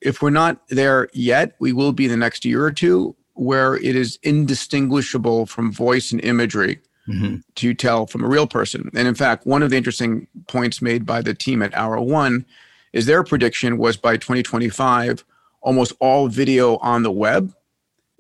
If 0.01 0.23
we're 0.23 0.31
not 0.31 0.61
there 0.69 1.09
yet, 1.13 1.57
we 1.59 1.73
will 1.73 1.93
be 1.93 2.05
in 2.05 2.11
the 2.11 2.17
next 2.17 2.45
year 2.45 2.65
or 2.65 2.71
two 2.73 3.17
where 3.35 3.77
it 3.77 3.97
is 3.97 4.19
indistinguishable 4.23 5.47
from 5.47 5.73
voice 5.73 6.13
and 6.13 6.23
imagery 6.25 6.79
Mhm. 7.09 7.43
to 7.57 7.75
tell 7.75 8.07
from 8.07 8.25
a 8.25 8.29
real 8.29 8.47
person. 8.47 8.91
And 8.95 9.07
in 9.07 9.15
fact, 9.15 9.47
one 9.47 9.63
of 9.63 9.71
the 9.71 9.77
interesting 9.77 10.27
points 10.49 10.81
made 10.83 11.05
by 11.07 11.23
the 11.23 11.35
team 11.35 11.63
at 11.63 11.77
Hour 11.77 12.01
One 12.01 12.45
is 12.93 13.07
their 13.07 13.23
prediction 13.23 13.79
was 13.79 13.97
by 13.97 14.17
2025, 14.17 15.25
almost 15.61 15.93
all 16.01 16.29
video 16.29 16.77
on 16.79 17.03
the 17.03 17.11
web 17.13 17.53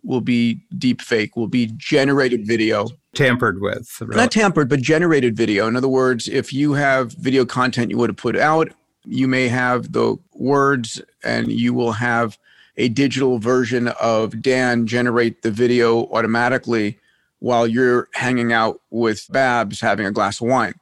will 0.02 0.20
be 0.20 0.64
deep 0.78 1.00
fake, 1.00 1.36
will 1.36 1.48
be 1.48 1.66
generated 1.76 2.46
video. 2.46 2.88
Tampered 3.16 3.60
with. 3.60 4.00
really. 4.00 4.16
Not 4.16 4.30
tampered, 4.30 4.68
but 4.68 4.80
generated 4.80 5.36
video. 5.36 5.66
In 5.66 5.76
other 5.76 5.88
words, 5.88 6.28
if 6.28 6.52
you 6.52 6.74
have 6.74 7.12
video 7.12 7.44
content 7.44 7.90
you 7.90 7.96
would 7.98 8.10
have 8.10 8.16
put 8.16 8.36
out, 8.36 8.70
you 9.04 9.26
may 9.28 9.48
have 9.48 9.92
the 9.92 10.16
words 10.34 11.00
and 11.24 11.50
you 11.50 11.72
will 11.74 11.92
have 11.92 12.38
a 12.76 12.88
digital 12.88 13.38
version 13.38 13.88
of 14.00 14.42
Dan 14.42 14.86
generate 14.86 15.42
the 15.42 15.50
video 15.50 16.04
automatically 16.12 16.98
while 17.38 17.66
you're 17.66 18.08
hanging 18.14 18.52
out 18.52 18.80
with 18.90 19.26
Babs 19.30 19.80
having 19.80 20.06
a 20.06 20.10
glass 20.10 20.40
of 20.40 20.48
wine. 20.48 20.74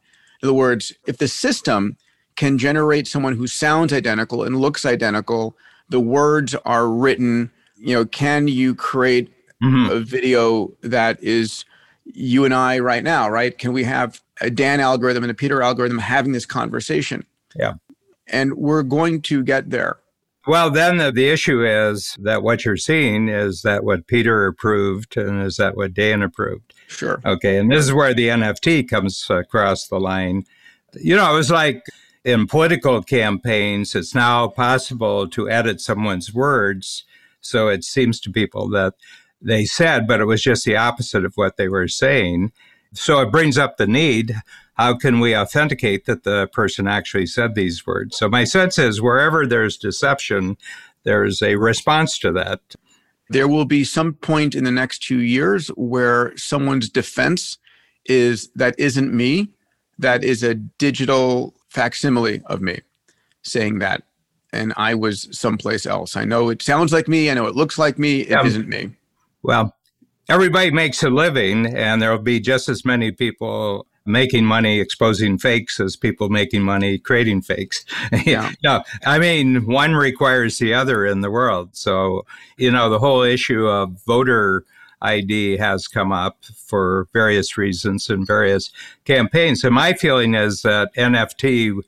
In 0.42 0.48
other 0.48 0.54
words, 0.54 0.92
if 1.06 1.18
the 1.18 1.28
system 1.28 1.96
can 2.36 2.58
generate 2.58 3.06
someone 3.06 3.36
who 3.36 3.46
sounds 3.46 3.92
identical 3.92 4.42
and 4.42 4.56
looks 4.56 4.84
identical, 4.84 5.56
the 5.88 6.00
words 6.00 6.54
are 6.64 6.88
written, 6.88 7.50
you 7.76 7.94
know, 7.94 8.04
can 8.04 8.48
you 8.48 8.74
create 8.74 9.30
Mhm. 9.62 9.90
a 9.90 10.00
video 10.00 10.72
that 10.82 11.22
is 11.22 11.64
you 12.04 12.44
and 12.44 12.54
I 12.54 12.78
right 12.78 13.02
now, 13.02 13.28
right? 13.28 13.56
Can 13.56 13.73
we 13.73 13.84
have 13.84 14.20
a 14.40 14.50
Dan 14.50 14.80
algorithm 14.80 15.25
and 15.25 15.30
a 15.30 15.34
Peter 15.34 15.62
algorithm 15.62 15.99
having 15.99 16.32
this 16.32 16.46
conversation? 16.46 17.25
Yeah. 17.56 17.75
And 18.28 18.54
we're 18.54 18.82
going 18.82 19.23
to 19.23 19.42
get 19.42 19.70
there. 19.70 19.99
Well, 20.46 20.70
then 20.70 20.99
the, 20.99 21.11
the 21.11 21.30
issue 21.30 21.64
is 21.64 22.16
that 22.20 22.42
what 22.42 22.64
you're 22.64 22.76
seeing 22.76 23.28
is 23.28 23.62
that 23.62 23.82
what 23.82 24.06
Peter 24.06 24.46
approved 24.46 25.16
and 25.16 25.42
is 25.42 25.56
that 25.56 25.76
what 25.76 25.94
Dan 25.94 26.23
approved. 26.23 26.75
Sure. 26.87 27.20
Okay. 27.25 27.56
And 27.58 27.70
this 27.70 27.84
is 27.84 27.92
where 27.94 28.12
the 28.12 28.28
NFT 28.28 28.88
comes 28.88 29.26
across 29.30 29.88
the 29.88 29.99
line. 29.99 30.44
You 30.92 31.16
know, 31.16 31.32
it 31.32 31.37
was 31.37 31.50
like 31.50 31.84
in 32.25 32.46
political 32.46 33.02
campaigns, 33.02 33.94
it's 33.94 34.14
now 34.14 34.49
possible 34.49 35.28
to 35.28 35.49
edit 35.49 35.80
someone's 35.80 36.34
words. 36.34 37.04
So 37.40 37.68
it 37.68 37.82
seems 37.84 38.20
to 38.20 38.30
people 38.30 38.68
that 38.70 38.94
they 39.44 39.64
said, 39.64 40.06
but 40.06 40.20
it 40.20 40.24
was 40.24 40.42
just 40.42 40.64
the 40.64 40.76
opposite 40.76 41.24
of 41.24 41.34
what 41.34 41.56
they 41.56 41.68
were 41.68 41.88
saying. 41.88 42.52
So 42.94 43.20
it 43.20 43.30
brings 43.30 43.58
up 43.58 43.76
the 43.76 43.86
need. 43.86 44.34
How 44.74 44.96
can 44.96 45.20
we 45.20 45.36
authenticate 45.36 46.06
that 46.06 46.24
the 46.24 46.48
person 46.52 46.88
actually 46.88 47.26
said 47.26 47.54
these 47.54 47.86
words? 47.86 48.16
So 48.16 48.28
my 48.28 48.44
sense 48.44 48.78
is 48.78 49.00
wherever 49.02 49.46
there's 49.46 49.76
deception, 49.76 50.56
there's 51.04 51.42
a 51.42 51.56
response 51.56 52.18
to 52.20 52.32
that. 52.32 52.60
There 53.30 53.48
will 53.48 53.64
be 53.64 53.84
some 53.84 54.14
point 54.14 54.54
in 54.54 54.64
the 54.64 54.70
next 54.70 55.02
two 55.02 55.20
years 55.20 55.68
where 55.68 56.36
someone's 56.36 56.88
defense 56.88 57.58
is 58.06 58.48
that 58.54 58.74
isn't 58.78 59.14
me, 59.14 59.48
that 59.98 60.24
is 60.24 60.42
a 60.42 60.54
digital 60.54 61.54
facsimile 61.68 62.42
of 62.46 62.60
me 62.60 62.80
saying 63.42 63.78
that. 63.78 64.02
And 64.52 64.72
I 64.76 64.94
was 64.94 65.28
someplace 65.32 65.84
else. 65.86 66.16
I 66.16 66.24
know 66.24 66.48
it 66.48 66.62
sounds 66.62 66.92
like 66.92 67.08
me. 67.08 67.30
I 67.30 67.34
know 67.34 67.46
it 67.46 67.56
looks 67.56 67.78
like 67.78 67.98
me. 67.98 68.20
It 68.20 68.34
um, 68.34 68.46
Yeah. 68.46 68.58
not 68.58 68.68
me. 68.68 68.90
Well, 69.44 69.76
everybody 70.30 70.70
makes 70.70 71.02
a 71.02 71.10
living, 71.10 71.66
and 71.66 72.00
there'll 72.00 72.18
be 72.18 72.40
just 72.40 72.70
as 72.70 72.84
many 72.84 73.12
people 73.12 73.86
making 74.06 74.46
money 74.46 74.80
exposing 74.80 75.36
fakes 75.38 75.78
as 75.78 75.96
people 75.96 76.30
making 76.30 76.62
money 76.62 76.98
creating 76.98 77.42
fakes. 77.42 77.84
Yeah. 78.24 78.52
no, 78.62 78.82
I 79.04 79.18
mean, 79.18 79.66
one 79.66 79.94
requires 79.94 80.58
the 80.58 80.72
other 80.72 81.04
in 81.04 81.20
the 81.20 81.30
world. 81.30 81.76
So, 81.76 82.24
you 82.56 82.70
know, 82.70 82.88
the 82.88 82.98
whole 82.98 83.22
issue 83.22 83.66
of 83.66 84.02
voter 84.06 84.64
ID 85.02 85.58
has 85.58 85.88
come 85.88 86.10
up 86.10 86.42
for 86.66 87.06
various 87.12 87.58
reasons 87.58 88.08
in 88.08 88.24
various 88.24 88.70
campaigns. 89.04 89.62
And 89.62 89.74
my 89.74 89.92
feeling 89.92 90.34
is 90.34 90.62
that 90.62 90.94
NFT 90.96 91.82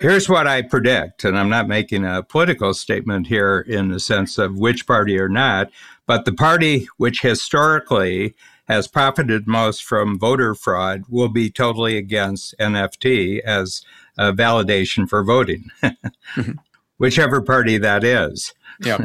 Here's 0.00 0.28
what 0.28 0.46
I 0.46 0.60
predict, 0.60 1.24
and 1.24 1.38
I'm 1.38 1.48
not 1.48 1.68
making 1.68 2.04
a 2.04 2.22
political 2.22 2.74
statement 2.74 3.28
here 3.28 3.60
in 3.60 3.88
the 3.88 4.00
sense 4.00 4.38
of 4.38 4.58
which 4.58 4.86
party 4.86 5.18
or 5.18 5.28
not, 5.28 5.70
but 6.06 6.24
the 6.24 6.32
party 6.32 6.88
which 6.96 7.22
historically 7.22 8.34
has 8.66 8.88
profited 8.88 9.46
most 9.46 9.84
from 9.84 10.18
voter 10.18 10.54
fraud 10.54 11.02
will 11.08 11.28
be 11.28 11.50
totally 11.50 11.96
against 11.96 12.54
NFT 12.58 13.40
as 13.40 13.82
a 14.16 14.32
validation 14.32 15.08
for 15.08 15.22
voting, 15.22 15.64
mm-hmm. 15.82 16.52
whichever 16.96 17.42
party 17.42 17.78
that 17.78 18.04
is. 18.04 18.54
Yeah. 18.80 19.04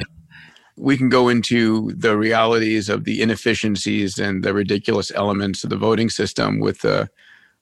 we 0.78 0.98
can 0.98 1.10
go 1.10 1.28
into 1.28 1.92
the 1.92 2.18
realities 2.18 2.88
of 2.88 3.04
the 3.04 3.22
inefficiencies 3.22 4.18
and 4.18 4.44
the 4.44 4.54
ridiculous 4.54 5.12
elements 5.14 5.64
of 5.64 5.70
the 5.70 5.78
voting 5.78 6.10
system 6.10 6.60
with 6.60 6.80
the 6.80 7.10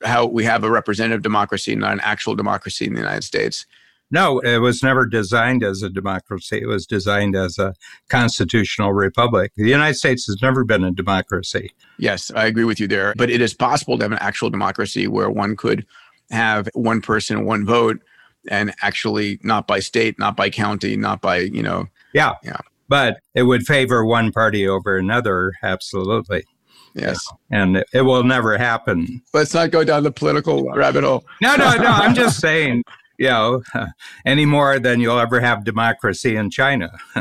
how 0.03 0.27
we 0.27 0.43
have 0.43 0.63
a 0.63 0.69
representative 0.69 1.23
democracy, 1.23 1.75
not 1.75 1.93
an 1.93 1.99
actual 2.01 2.35
democracy 2.35 2.85
in 2.85 2.93
the 2.93 2.99
United 2.99 3.23
States. 3.23 3.65
No, 4.09 4.39
it 4.39 4.59
was 4.59 4.81
never 4.81 5.05
designed 5.05 5.63
as 5.63 5.83
a 5.83 5.89
democracy. 5.89 6.61
It 6.61 6.67
was 6.67 6.85
designed 6.85 7.35
as 7.35 7.59
a 7.59 7.73
constitutional 8.09 8.93
republic. 8.93 9.51
The 9.57 9.67
United 9.67 9.95
States 9.95 10.25
has 10.27 10.41
never 10.41 10.63
been 10.63 10.83
a 10.83 10.91
democracy. 10.91 11.71
Yes, 11.99 12.31
I 12.33 12.45
agree 12.45 12.63
with 12.63 12.79
you 12.79 12.87
there. 12.87 13.13
But 13.17 13.29
it 13.29 13.41
is 13.41 13.53
possible 13.53 13.97
to 13.97 14.05
have 14.05 14.11
an 14.11 14.19
actual 14.21 14.49
democracy 14.49 15.07
where 15.07 15.29
one 15.29 15.55
could 15.57 15.85
have 16.31 16.69
one 16.73 17.01
person, 17.01 17.45
one 17.45 17.65
vote, 17.65 18.01
and 18.49 18.73
actually 18.81 19.39
not 19.43 19.67
by 19.67 19.79
state, 19.79 20.17
not 20.17 20.37
by 20.37 20.49
county, 20.49 20.95
not 20.95 21.21
by, 21.21 21.39
you 21.39 21.61
know. 21.61 21.87
Yeah. 22.13 22.35
Yeah. 22.43 22.57
But 22.87 23.19
it 23.35 23.43
would 23.43 23.63
favor 23.63 24.05
one 24.05 24.31
party 24.31 24.65
over 24.65 24.97
another, 24.97 25.53
absolutely. 25.63 26.45
Yes. 26.93 27.19
And 27.51 27.83
it 27.93 28.01
will 28.01 28.23
never 28.23 28.57
happen. 28.57 29.21
Let's 29.33 29.53
not 29.53 29.71
go 29.71 29.83
down 29.83 30.03
the 30.03 30.11
political 30.11 30.63
rabbit 30.73 31.03
hole. 31.03 31.25
No, 31.41 31.55
no, 31.55 31.75
no. 31.75 31.89
I'm 31.89 32.15
just 32.15 32.39
saying, 32.39 32.83
you 33.17 33.27
know, 33.27 33.61
any 34.25 34.45
more 34.45 34.79
than 34.79 34.99
you'll 34.99 35.19
ever 35.19 35.39
have 35.39 35.63
democracy 35.63 36.35
in 36.35 36.49
China. 36.49 36.91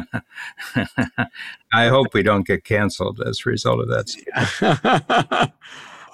I 1.72 1.88
hope 1.88 2.14
we 2.14 2.22
don't 2.22 2.46
get 2.46 2.64
canceled 2.64 3.20
as 3.20 3.40
a 3.44 3.50
result 3.50 3.80
of 3.80 3.88
that. 3.88 5.52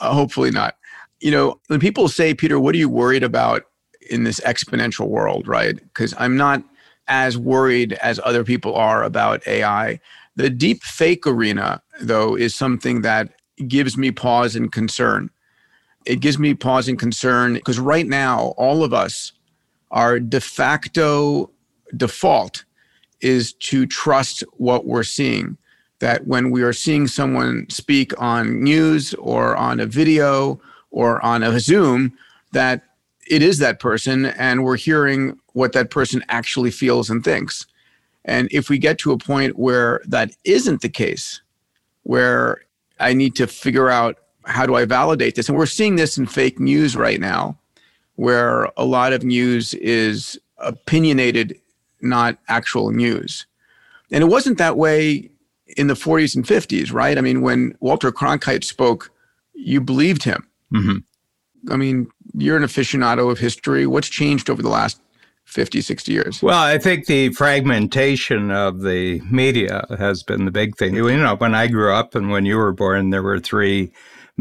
Uh, 0.01 0.13
hopefully 0.13 0.51
not. 0.51 0.77
You 1.21 1.31
know, 1.31 1.61
when 1.69 1.79
people 1.79 2.09
say, 2.09 2.35
Peter, 2.35 2.59
what 2.59 2.75
are 2.75 2.79
you 2.79 2.89
worried 2.89 3.23
about 3.23 3.63
in 4.11 4.25
this 4.25 4.41
exponential 4.41 5.07
world, 5.07 5.47
right? 5.47 5.77
Because 5.77 6.13
I'm 6.19 6.37
not 6.37 6.65
as 7.07 7.39
worried 7.39 7.93
as 7.95 8.21
other 8.25 8.43
people 8.43 8.75
are 8.75 9.05
about 9.05 9.47
AI. 9.47 10.01
The 10.35 10.51
deep 10.51 10.83
fake 10.83 11.27
arena, 11.27 11.83
though, 12.01 12.37
is 12.37 12.55
something 12.55 13.03
that 13.03 13.29
gives 13.69 13.97
me 13.97 14.11
pause 14.11 14.57
and 14.57 14.73
concern. 14.73 15.31
It 16.05 16.21
gives 16.21 16.39
me 16.39 16.55
pause 16.55 16.89
and 16.89 16.99
concern 16.99 17.55
because 17.55 17.79
right 17.79 18.07
now, 18.07 18.55
all 18.57 18.83
of 18.83 18.93
us, 18.93 19.33
our 19.93 20.19
de 20.19 20.41
facto 20.41 21.51
default 21.97 22.65
is 23.21 23.53
to 23.55 23.87
trust 23.87 24.43
what 24.57 24.87
we're 24.87 25.05
seeing. 25.05 25.57
That 26.01 26.27
when 26.27 26.51
we 26.51 26.63
are 26.63 26.73
seeing 26.73 27.07
someone 27.07 27.67
speak 27.71 28.21
on 28.21 28.63
news 28.63 29.15
or 29.15 29.57
on 29.57 29.79
a 29.79 29.87
video 29.87 30.61
or 30.91 31.25
on 31.25 31.45
a 31.45 31.61
Zoom, 31.61 32.13
that 32.53 32.83
it 33.31 33.41
is 33.43 33.59
that 33.59 33.79
person 33.79 34.27
and 34.27 34.65
we're 34.65 34.77
hearing 34.77 35.39
what 35.53 35.73
that 35.73 35.91
person 35.91 36.25
actually 36.29 36.73
feels 36.73 37.09
and 37.09 37.23
thinks. 37.23 37.67
And 38.25 38.49
if 38.51 38.69
we 38.69 38.79
get 38.79 38.99
to 38.99 39.13
a 39.13 39.19
point 39.19 39.59
where 39.59 40.01
that 40.07 40.33
isn't 40.45 40.81
the 40.81 40.89
case, 40.89 41.41
where 42.03 42.63
I 42.99 43.13
need 43.13 43.37
to 43.37 43.47
figure 43.47 43.89
out 43.89 44.19
how 44.45 44.67
do 44.67 44.75
I 44.75 44.85
validate 44.85 45.35
this? 45.37 45.49
And 45.49 45.57
we're 45.57 45.67
seeing 45.67 45.97
this 45.97 46.19
in 46.19 46.27
fake 46.27 46.59
news 46.59 46.97
right 46.97 47.21
now, 47.21 47.59
where 48.17 48.69
a 48.77 48.85
lot 48.85 49.13
of 49.13 49.25
news 49.25 49.75
is 49.75 50.39
opinionated, 50.59 51.59
not 52.01 52.39
actual 52.49 52.91
news. 52.91 53.47
And 54.11 54.23
it 54.23 54.27
wasn't 54.27 54.59
that 54.59 54.77
way 54.77 55.31
in 55.77 55.87
the 55.87 55.95
40s 55.95 56.37
and 56.37 56.45
50s, 56.45 56.93
right? 56.93 57.17
I 57.17 57.21
mean, 57.21 57.41
when 57.41 57.77
Walter 57.81 58.13
Cronkite 58.13 58.65
spoke, 58.65 59.11
you 59.55 59.81
believed 59.81 60.25
him. 60.25 60.47
Mm-hmm. 60.73 61.73
I 61.73 61.77
mean, 61.77 62.09
you're 62.35 62.57
an 62.57 62.65
aficionado 62.65 63.31
of 63.31 63.39
history. 63.39 63.87
What's 63.87 64.09
changed 64.09 64.51
over 64.51 64.63
the 64.63 64.69
last 64.69 65.01
50, 65.45 65.81
60 65.81 66.13
years? 66.13 66.43
Well, 66.43 66.59
I 66.59 66.79
think 66.79 67.07
the 67.07 67.31
fragmentation 67.31 68.51
of 68.51 68.83
the 68.83 69.21
media 69.31 69.87
has 69.99 70.23
been 70.23 70.45
the 70.45 70.51
big 70.51 70.77
thing. 70.77 70.95
You 70.95 71.17
know, 71.17 71.37
when 71.37 71.55
I 71.55 71.69
grew 71.69 71.93
up 71.93 72.15
and 72.15 72.31
when 72.31 72.47
you 72.47 72.57
were 72.57 72.73
born, 72.73 73.11
there 73.11 73.23
were 73.23 73.41
three 73.41 73.93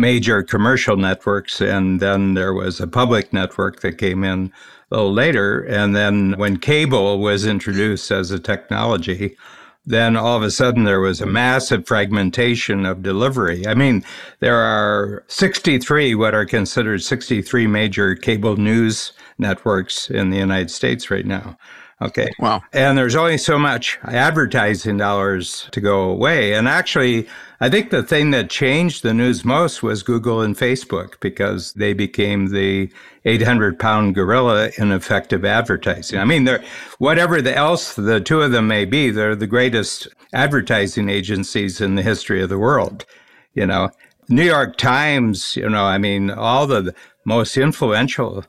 major 0.01 0.43
commercial 0.43 0.97
networks, 0.97 1.61
and 1.61 1.99
then 1.99 2.33
there 2.33 2.53
was 2.53 2.81
a 2.81 2.87
public 2.87 3.31
network 3.31 3.79
that 3.81 3.97
came 3.97 4.23
in 4.23 4.51
a 4.89 4.95
little 4.95 5.13
later. 5.13 5.61
And 5.61 5.95
then 5.95 6.33
when 6.37 6.57
cable 6.57 7.19
was 7.19 7.45
introduced 7.45 8.11
as 8.11 8.31
a 8.31 8.39
technology, 8.39 9.37
then 9.85 10.15
all 10.15 10.37
of 10.37 10.43
a 10.43 10.51
sudden 10.51 10.83
there 10.83 10.99
was 10.99 11.21
a 11.21 11.25
massive 11.25 11.87
fragmentation 11.87 12.85
of 12.85 13.01
delivery. 13.01 13.65
I 13.65 13.73
mean, 13.73 14.03
there 14.39 14.57
are 14.57 15.23
63 15.27 16.15
what 16.15 16.35
are 16.35 16.45
considered 16.45 17.01
63 17.01 17.67
major 17.67 18.15
cable 18.15 18.57
news 18.57 19.13
networks 19.37 20.09
in 20.09 20.29
the 20.29 20.37
United 20.37 20.69
States 20.69 21.09
right 21.09 21.25
now. 21.25 21.57
Okay. 22.01 22.31
Wow. 22.39 22.63
And 22.73 22.97
there's 22.97 23.15
only 23.15 23.37
so 23.37 23.59
much 23.59 23.99
advertising 24.05 24.97
dollars 24.97 25.69
to 25.71 25.79
go 25.79 26.09
away. 26.09 26.53
And 26.53 26.67
actually, 26.67 27.27
I 27.59 27.69
think 27.69 27.91
the 27.91 28.01
thing 28.01 28.31
that 28.31 28.49
changed 28.49 29.03
the 29.03 29.13
news 29.13 29.45
most 29.45 29.83
was 29.83 30.01
Google 30.01 30.41
and 30.41 30.57
Facebook 30.57 31.19
because 31.19 31.73
they 31.73 31.93
became 31.93 32.47
the 32.47 32.91
800 33.25 33.77
pound 33.77 34.15
gorilla 34.15 34.71
in 34.79 34.91
effective 34.91 35.45
advertising. 35.45 36.19
I 36.19 36.25
mean, 36.25 36.45
they're, 36.45 36.63
whatever 36.97 37.39
the 37.39 37.55
else 37.55 37.93
the 37.93 38.19
two 38.19 38.41
of 38.41 38.51
them 38.51 38.67
may 38.67 38.85
be, 38.85 39.11
they're 39.11 39.35
the 39.35 39.45
greatest 39.45 40.07
advertising 40.33 41.07
agencies 41.07 41.81
in 41.81 41.93
the 41.95 42.03
history 42.03 42.41
of 42.41 42.49
the 42.49 42.57
world. 42.57 43.05
You 43.53 43.67
know, 43.67 43.91
New 44.27 44.45
York 44.45 44.77
Times, 44.77 45.55
you 45.55 45.69
know, 45.69 45.83
I 45.83 45.99
mean, 45.99 46.31
all 46.31 46.65
the 46.65 46.95
most 47.25 47.57
influential 47.57 48.43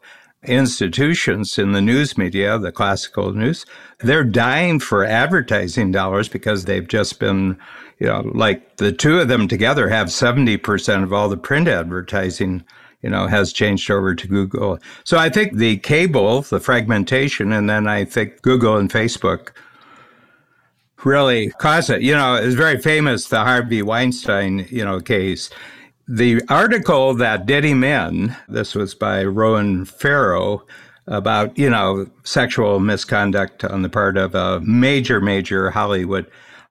institutions 0.45 1.59
in 1.59 1.73
the 1.73 1.81
news 1.81 2.19
media, 2.19 2.59
the 2.59 2.73
classical 2.73 3.33
news, 3.33 3.65
they're 4.01 4.25
dying 4.25 4.81
for 4.81 5.05
advertising 5.05 5.93
dollars 5.93 6.29
because 6.29 6.65
they've 6.65 6.89
just 6.89 7.21
been, 7.21 7.57
you 7.99 8.07
know, 8.07 8.23
like 8.35 8.77
the 8.77 8.93
two 8.93 9.21
of 9.21 9.29
them 9.29 9.47
together 9.47 9.89
have 9.89 10.09
70% 10.09 11.03
of 11.03 11.13
all 11.13 11.29
the 11.29 11.37
print 11.37 11.69
advertising, 11.69 12.65
you 13.03 13.11
know, 13.11 13.29
has 13.29 13.53
changed 13.53 13.91
over 13.91 14.15
to 14.15 14.27
Google. 14.27 14.79
So 15.05 15.19
I 15.19 15.29
think 15.29 15.57
the 15.57 15.77
cable, 15.79 16.43
the 16.43 16.61
fragmentation, 16.61 17.53
and 17.53 17.71
then 17.71 17.87
I 17.87 18.05
think 18.05 18.43
Google 18.43 18.77
and 18.77 18.91
Facebook 18.91 19.51
really 21.05 21.51
cause 21.51 21.91
it. 21.91 22.03
You 22.03 22.15
know, 22.15 22.35
it's 22.35 22.55
very 22.55 22.79
famous, 22.79 23.29
the 23.29 23.41
Harvey 23.41 23.83
Weinstein, 23.83 24.67
you 24.71 24.85
know, 24.85 25.01
case 25.01 25.51
the 26.09 26.43
article 26.49 27.15
that 27.15 27.47
did 27.47 27.65
him 27.65 27.85
in, 27.85 28.37
this 28.49 28.75
was 28.75 28.95
by 28.95 29.25
Ronan 29.25 29.85
Farrow, 29.85 30.67
about, 31.07 31.57
you 31.59 31.69
know, 31.69 32.07
sexual 32.23 32.79
misconduct 32.79 33.65
on 33.65 33.83
the 33.83 33.89
part 33.89 34.17
of 34.17 34.35
a 34.35 34.61
major, 34.61 35.21
major 35.21 35.71
Hollywood. 35.71 36.27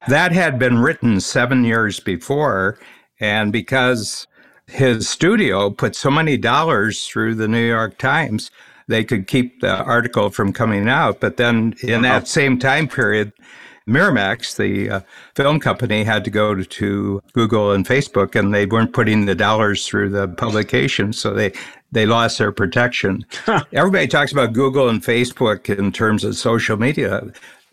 That 0.08 0.32
had 0.32 0.58
been 0.58 0.80
written 0.80 1.20
seven 1.20 1.64
years 1.64 2.00
before. 2.00 2.80
And 3.20 3.52
because 3.52 4.28
his 4.68 5.08
studio 5.10 5.70
put 5.70 5.96
so 5.96 6.10
many 6.10 6.38
dollars 6.38 7.08
through 7.08 7.36
the 7.36 7.48
New 7.48 7.66
York 7.66 7.98
Times, 7.98 8.52
they 8.88 9.04
could 9.04 9.28
keep 9.28 9.62
the 9.62 9.84
article 9.84 10.30
from 10.30 10.54
coming 10.54 10.88
out. 10.88 11.20
But 11.20 11.38
then 11.38 11.76
in 11.84 12.02
that 12.02 12.28
same 12.28 12.58
time 12.58 12.88
period, 12.88 13.34
Miramax, 13.92 14.56
the 14.56 14.90
uh, 14.90 15.02
film 15.36 15.60
company, 15.60 16.04
had 16.04 16.24
to 16.26 16.32
go 16.32 16.56
to, 16.56 16.64
to, 16.64 17.22
Google 17.34 17.72
and 17.72 17.86
Facebook, 17.86 18.36
and 18.36 18.54
they 18.54 18.66
weren't 18.66 18.94
putting 18.94 19.26
the 19.26 19.36
dollars 19.36 19.88
through 19.88 20.10
the 20.10 20.28
publication, 20.28 21.14
so 21.14 21.34
they 21.34 21.52
they 21.92 22.06
lost 22.06 22.38
their 22.38 22.52
protection. 22.52 23.26
Everybody 23.74 24.08
talks 24.08 24.32
about 24.32 24.54
Google 24.54 24.88
and 24.90 25.04
Facebook 25.04 25.78
in 25.78 25.92
terms 25.92 26.24
of 26.24 26.36
social 26.36 26.78
media. 26.78 27.22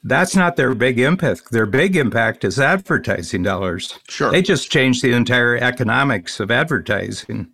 That's 0.05 0.37
not 0.37 0.57
their 0.57 0.75
big 0.75 0.99
impact. 0.99 1.51
Their 1.51 1.67
big 1.67 1.97
impact 1.97 2.45
is 2.45 2.59
advertising 2.59 3.43
dollars. 3.43 3.99
Sure. 4.09 4.31
They 4.31 4.43
just 4.43 4.71
changed 4.71 5.03
the 5.03 5.13
entire 5.13 5.57
economics 5.57 6.41
of 6.41 6.51
advertising. 6.51 7.49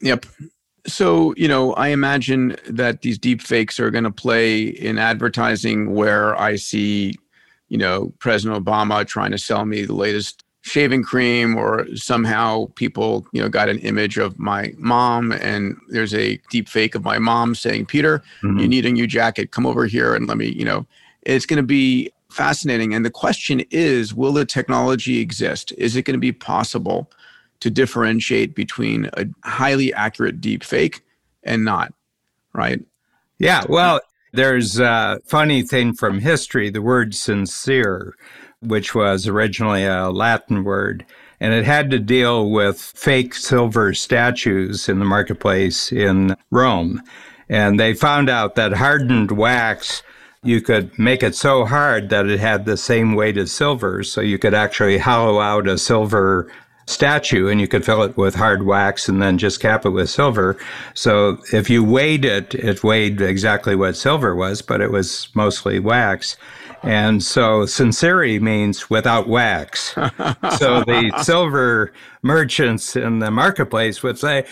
Yep. 0.00 0.26
So, 0.86 1.34
you 1.36 1.48
know, 1.48 1.72
I 1.74 1.88
imagine 1.88 2.56
that 2.68 3.02
these 3.02 3.18
deep 3.18 3.42
fakes 3.42 3.80
are 3.80 3.90
going 3.90 4.04
to 4.04 4.10
play 4.10 4.62
in 4.62 4.98
advertising 4.98 5.94
where 5.94 6.38
I 6.40 6.56
see 6.56 7.16
you 7.68 7.78
know, 7.78 8.12
President 8.18 8.64
Obama 8.64 9.06
trying 9.06 9.30
to 9.32 9.38
sell 9.38 9.64
me 9.64 9.84
the 9.84 9.94
latest 9.94 10.44
shaving 10.66 11.04
cream 11.04 11.56
or 11.56 11.86
somehow 11.94 12.66
people 12.74 13.24
you 13.30 13.40
know 13.40 13.48
got 13.48 13.68
an 13.68 13.78
image 13.78 14.18
of 14.18 14.36
my 14.36 14.72
mom 14.78 15.30
and 15.30 15.76
there's 15.90 16.12
a 16.12 16.40
deep 16.50 16.68
fake 16.68 16.96
of 16.96 17.04
my 17.04 17.20
mom 17.20 17.54
saying 17.54 17.86
peter 17.86 18.18
mm-hmm. 18.42 18.58
you 18.58 18.66
need 18.66 18.84
a 18.84 18.90
new 18.90 19.06
jacket. 19.06 19.52
Come 19.52 19.64
over 19.64 19.86
here 19.86 20.12
and 20.12 20.26
let 20.26 20.36
me 20.36 20.48
you 20.48 20.64
know. 20.64 20.84
It's 21.22 21.46
going 21.46 21.58
to 21.58 21.62
be 21.62 22.10
fascinating 22.32 22.94
and 22.94 23.04
the 23.04 23.10
question 23.10 23.62
is 23.70 24.12
will 24.12 24.32
the 24.32 24.44
technology 24.44 25.20
exist? 25.20 25.72
Is 25.78 25.94
it 25.94 26.02
going 26.02 26.16
to 26.16 26.20
be 26.20 26.32
possible 26.32 27.08
to 27.60 27.70
differentiate 27.70 28.56
between 28.56 29.08
a 29.12 29.26
highly 29.44 29.94
accurate 29.94 30.40
deep 30.40 30.64
fake 30.64 31.00
and 31.44 31.64
not 31.64 31.94
right? 32.52 32.80
Yeah 33.38 33.62
well 33.68 34.00
there's 34.32 34.78
a 34.78 35.20
funny 35.24 35.62
thing 35.62 35.92
from 35.94 36.20
history 36.20 36.70
the 36.70 36.82
word 36.82 37.14
sincere, 37.14 38.14
which 38.60 38.94
was 38.94 39.26
originally 39.26 39.84
a 39.84 40.10
Latin 40.10 40.64
word, 40.64 41.04
and 41.40 41.52
it 41.52 41.64
had 41.64 41.90
to 41.90 41.98
deal 41.98 42.50
with 42.50 42.80
fake 42.80 43.34
silver 43.34 43.94
statues 43.94 44.88
in 44.88 44.98
the 44.98 45.04
marketplace 45.04 45.92
in 45.92 46.36
Rome. 46.50 47.02
And 47.48 47.78
they 47.78 47.94
found 47.94 48.28
out 48.28 48.56
that 48.56 48.72
hardened 48.72 49.30
wax 49.30 50.02
you 50.46 50.60
could 50.60 50.96
make 50.98 51.22
it 51.22 51.34
so 51.34 51.64
hard 51.64 52.08
that 52.10 52.26
it 52.26 52.38
had 52.38 52.64
the 52.64 52.76
same 52.76 53.14
weight 53.14 53.36
as 53.36 53.50
silver. 53.50 54.04
So 54.04 54.20
you 54.20 54.38
could 54.38 54.54
actually 54.54 54.98
hollow 54.98 55.40
out 55.40 55.66
a 55.66 55.76
silver 55.76 56.50
statue 56.86 57.48
and 57.48 57.60
you 57.60 57.68
could 57.68 57.84
fill 57.84 58.02
it 58.02 58.16
with 58.16 58.34
hard 58.34 58.64
wax 58.64 59.08
and 59.08 59.20
then 59.20 59.38
just 59.38 59.60
cap 59.60 59.84
it 59.84 59.90
with 59.90 60.08
silver. 60.08 60.56
So 60.94 61.38
if 61.52 61.68
you 61.68 61.82
weighed 61.84 62.24
it, 62.24 62.54
it 62.54 62.84
weighed 62.84 63.20
exactly 63.20 63.74
what 63.74 63.96
silver 63.96 64.34
was, 64.34 64.62
but 64.62 64.80
it 64.80 64.92
was 64.92 65.28
mostly 65.34 65.78
wax. 65.80 66.36
And 66.82 67.22
so 67.22 67.62
sinceri 67.62 68.40
means 68.40 68.88
without 68.88 69.28
wax. 69.28 69.94
so 69.94 70.84
the 70.84 71.12
silver 71.22 71.92
merchants 72.22 72.94
in 72.94 73.18
the 73.18 73.30
marketplace 73.30 74.02
would 74.02 74.18
say, 74.18 74.46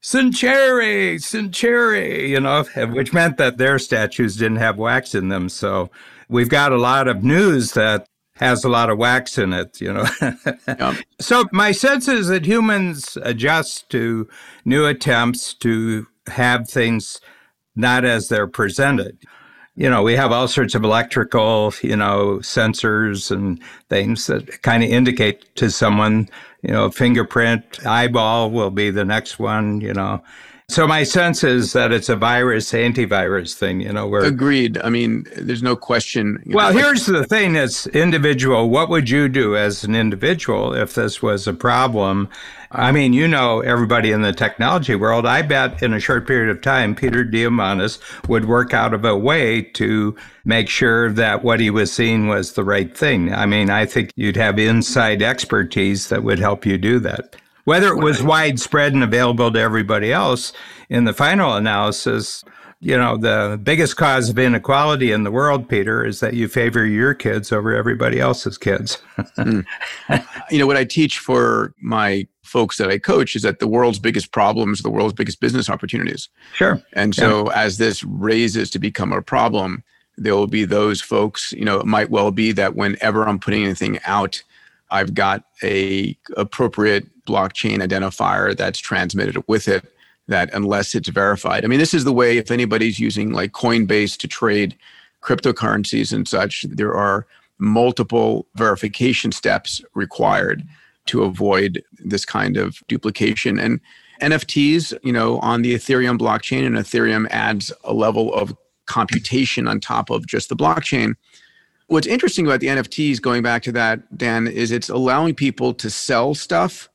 Sinceri, 0.00 1.16
Sinceri, 1.16 2.28
you 2.28 2.40
know, 2.40 2.62
which 2.92 3.12
meant 3.12 3.36
that 3.38 3.58
their 3.58 3.78
statues 3.80 4.36
didn't 4.36 4.58
have 4.58 4.78
wax 4.78 5.14
in 5.14 5.28
them. 5.28 5.48
So 5.48 5.90
we've 6.28 6.48
got 6.48 6.72
a 6.72 6.78
lot 6.78 7.08
of 7.08 7.24
news 7.24 7.72
that 7.72 8.06
has 8.38 8.64
a 8.64 8.68
lot 8.68 8.90
of 8.90 8.98
wax 8.98 9.36
in 9.38 9.52
it, 9.52 9.80
you 9.80 9.92
know. 9.92 10.06
yep. 10.68 10.96
So 11.20 11.44
my 11.52 11.72
sense 11.72 12.08
is 12.08 12.28
that 12.28 12.46
humans 12.46 13.18
adjust 13.22 13.90
to 13.90 14.28
new 14.64 14.86
attempts 14.86 15.54
to 15.54 16.06
have 16.28 16.68
things 16.68 17.20
not 17.74 18.04
as 18.04 18.28
they're 18.28 18.46
presented. 18.46 19.18
You 19.74 19.88
know, 19.88 20.02
we 20.02 20.16
have 20.16 20.32
all 20.32 20.48
sorts 20.48 20.74
of 20.74 20.82
electrical, 20.82 21.72
you 21.82 21.96
know, 21.96 22.38
sensors 22.38 23.30
and 23.30 23.60
things 23.88 24.26
that 24.26 24.62
kind 24.62 24.82
of 24.82 24.90
indicate 24.90 25.54
to 25.56 25.70
someone, 25.70 26.28
you 26.62 26.72
know, 26.72 26.90
fingerprint, 26.90 27.86
eyeball 27.86 28.50
will 28.50 28.70
be 28.70 28.90
the 28.90 29.04
next 29.04 29.38
one, 29.38 29.80
you 29.80 29.94
know. 29.94 30.22
So 30.70 30.86
my 30.86 31.02
sense 31.02 31.44
is 31.44 31.72
that 31.72 31.92
it's 31.92 32.10
a 32.10 32.14
virus 32.14 32.72
antivirus 32.72 33.54
thing, 33.54 33.80
you 33.80 33.90
know, 33.90 34.06
where 34.06 34.24
agreed. 34.24 34.76
I 34.84 34.90
mean, 34.90 35.26
there's 35.34 35.62
no 35.62 35.74
question. 35.74 36.42
Well, 36.44 36.74
know, 36.74 36.78
here's 36.78 37.06
the 37.06 37.24
thing 37.24 37.56
as 37.56 37.86
individual, 37.88 38.68
what 38.68 38.90
would 38.90 39.08
you 39.08 39.30
do 39.30 39.56
as 39.56 39.82
an 39.82 39.94
individual 39.94 40.74
if 40.74 40.94
this 40.94 41.22
was 41.22 41.48
a 41.48 41.54
problem? 41.54 42.28
I 42.70 42.92
mean, 42.92 43.14
you 43.14 43.26
know 43.26 43.60
everybody 43.60 44.12
in 44.12 44.20
the 44.20 44.34
technology 44.34 44.94
world. 44.94 45.24
I 45.24 45.40
bet 45.40 45.82
in 45.82 45.94
a 45.94 46.00
short 46.00 46.26
period 46.26 46.50
of 46.50 46.60
time, 46.60 46.94
Peter 46.94 47.24
Diamandis 47.24 47.98
would 48.28 48.44
work 48.44 48.74
out 48.74 48.92
of 48.92 49.06
a 49.06 49.16
way 49.16 49.62
to 49.62 50.14
make 50.44 50.68
sure 50.68 51.10
that 51.12 51.42
what 51.42 51.60
he 51.60 51.70
was 51.70 51.90
seeing 51.90 52.28
was 52.28 52.52
the 52.52 52.62
right 52.62 52.94
thing. 52.94 53.32
I 53.32 53.46
mean, 53.46 53.70
I 53.70 53.86
think 53.86 54.12
you'd 54.16 54.36
have 54.36 54.58
inside 54.58 55.22
expertise 55.22 56.10
that 56.10 56.24
would 56.24 56.38
help 56.38 56.66
you 56.66 56.76
do 56.76 56.98
that. 56.98 57.36
Whether 57.68 57.88
it 57.88 58.02
was 58.02 58.22
widespread 58.22 58.94
and 58.94 59.04
available 59.04 59.52
to 59.52 59.60
everybody 59.60 60.10
else, 60.10 60.54
in 60.88 61.04
the 61.04 61.12
final 61.12 61.52
analysis, 61.52 62.42
you 62.80 62.96
know, 62.96 63.18
the 63.18 63.60
biggest 63.62 63.98
cause 63.98 64.30
of 64.30 64.38
inequality 64.38 65.12
in 65.12 65.24
the 65.24 65.30
world, 65.30 65.68
Peter, 65.68 66.02
is 66.02 66.20
that 66.20 66.32
you 66.32 66.48
favor 66.48 66.86
your 66.86 67.12
kids 67.12 67.52
over 67.52 67.76
everybody 67.76 68.20
else's 68.20 68.56
kids. 68.56 68.96
mm. 69.36 69.66
You 70.50 70.58
know, 70.58 70.66
what 70.66 70.78
I 70.78 70.86
teach 70.86 71.18
for 71.18 71.74
my 71.82 72.26
folks 72.42 72.78
that 72.78 72.88
I 72.88 72.96
coach 72.96 73.36
is 73.36 73.42
that 73.42 73.58
the 73.58 73.68
world's 73.68 73.98
biggest 73.98 74.32
problems, 74.32 74.80
the 74.80 74.88
world's 74.88 75.12
biggest 75.12 75.38
business 75.38 75.68
opportunities. 75.68 76.30
Sure. 76.54 76.82
And 76.94 77.14
so 77.14 77.50
yeah. 77.50 77.64
as 77.64 77.76
this 77.76 78.02
raises 78.02 78.70
to 78.70 78.78
become 78.78 79.12
a 79.12 79.20
problem, 79.20 79.84
there 80.16 80.34
will 80.34 80.46
be 80.46 80.64
those 80.64 81.02
folks, 81.02 81.52
you 81.52 81.66
know, 81.66 81.78
it 81.78 81.86
might 81.86 82.08
well 82.08 82.30
be 82.30 82.50
that 82.52 82.76
whenever 82.76 83.28
I'm 83.28 83.38
putting 83.38 83.64
anything 83.64 83.98
out 84.06 84.42
I've 84.90 85.14
got 85.14 85.44
a 85.62 86.16
appropriate 86.36 87.06
blockchain 87.28 87.78
identifier 87.78 88.56
that's 88.56 88.78
transmitted 88.78 89.42
with 89.46 89.68
it 89.68 89.84
that 90.28 90.52
unless 90.52 90.94
it's 90.94 91.08
verified. 91.08 91.64
I 91.64 91.68
mean, 91.68 91.78
this 91.78 91.94
is 91.94 92.04
the 92.04 92.12
way 92.12 92.36
if 92.36 92.50
anybody's 92.50 92.98
using 93.00 93.32
like 93.32 93.52
Coinbase 93.52 94.16
to 94.18 94.28
trade 94.28 94.76
cryptocurrencies 95.22 96.12
and 96.12 96.28
such, 96.28 96.62
there 96.68 96.94
are 96.94 97.26
multiple 97.58 98.46
verification 98.54 99.32
steps 99.32 99.82
required 99.94 100.62
to 101.06 101.22
avoid 101.22 101.82
this 101.98 102.24
kind 102.24 102.56
of 102.56 102.82
duplication. 102.88 103.58
And 103.58 103.80
NFTs, 104.20 104.96
you 105.02 105.12
know, 105.12 105.38
on 105.40 105.62
the 105.62 105.74
Ethereum 105.74 106.18
blockchain, 106.18 106.66
and 106.66 106.76
Ethereum 106.76 107.26
adds 107.30 107.72
a 107.84 107.94
level 107.94 108.32
of 108.34 108.56
computation 108.86 109.66
on 109.68 109.80
top 109.80 110.10
of 110.10 110.26
just 110.26 110.48
the 110.48 110.56
blockchain. 110.56 111.14
What's 111.86 112.06
interesting 112.06 112.46
about 112.46 112.60
the 112.60 112.66
NFTs, 112.66 113.20
going 113.20 113.42
back 113.42 113.62
to 113.62 113.72
that, 113.72 114.16
Dan, 114.16 114.46
is 114.46 114.70
it's 114.70 114.88
allowing 114.88 115.34
people 115.34 115.72
to 115.74 115.88
sell 115.88 116.34
stuff 116.34 116.88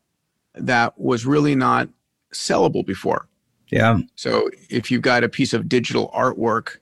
that 0.56 1.00
was 1.00 1.26
really 1.26 1.56
not 1.56 1.90
sellable 2.34 2.86
before. 2.86 3.28
Yeah. 3.70 4.00
So 4.16 4.50
if 4.70 4.92
you've 4.92 5.02
got 5.02 5.24
a 5.24 5.30
piece 5.30 5.54
of 5.54 5.68
digital 5.68 6.12
artwork 6.16 6.78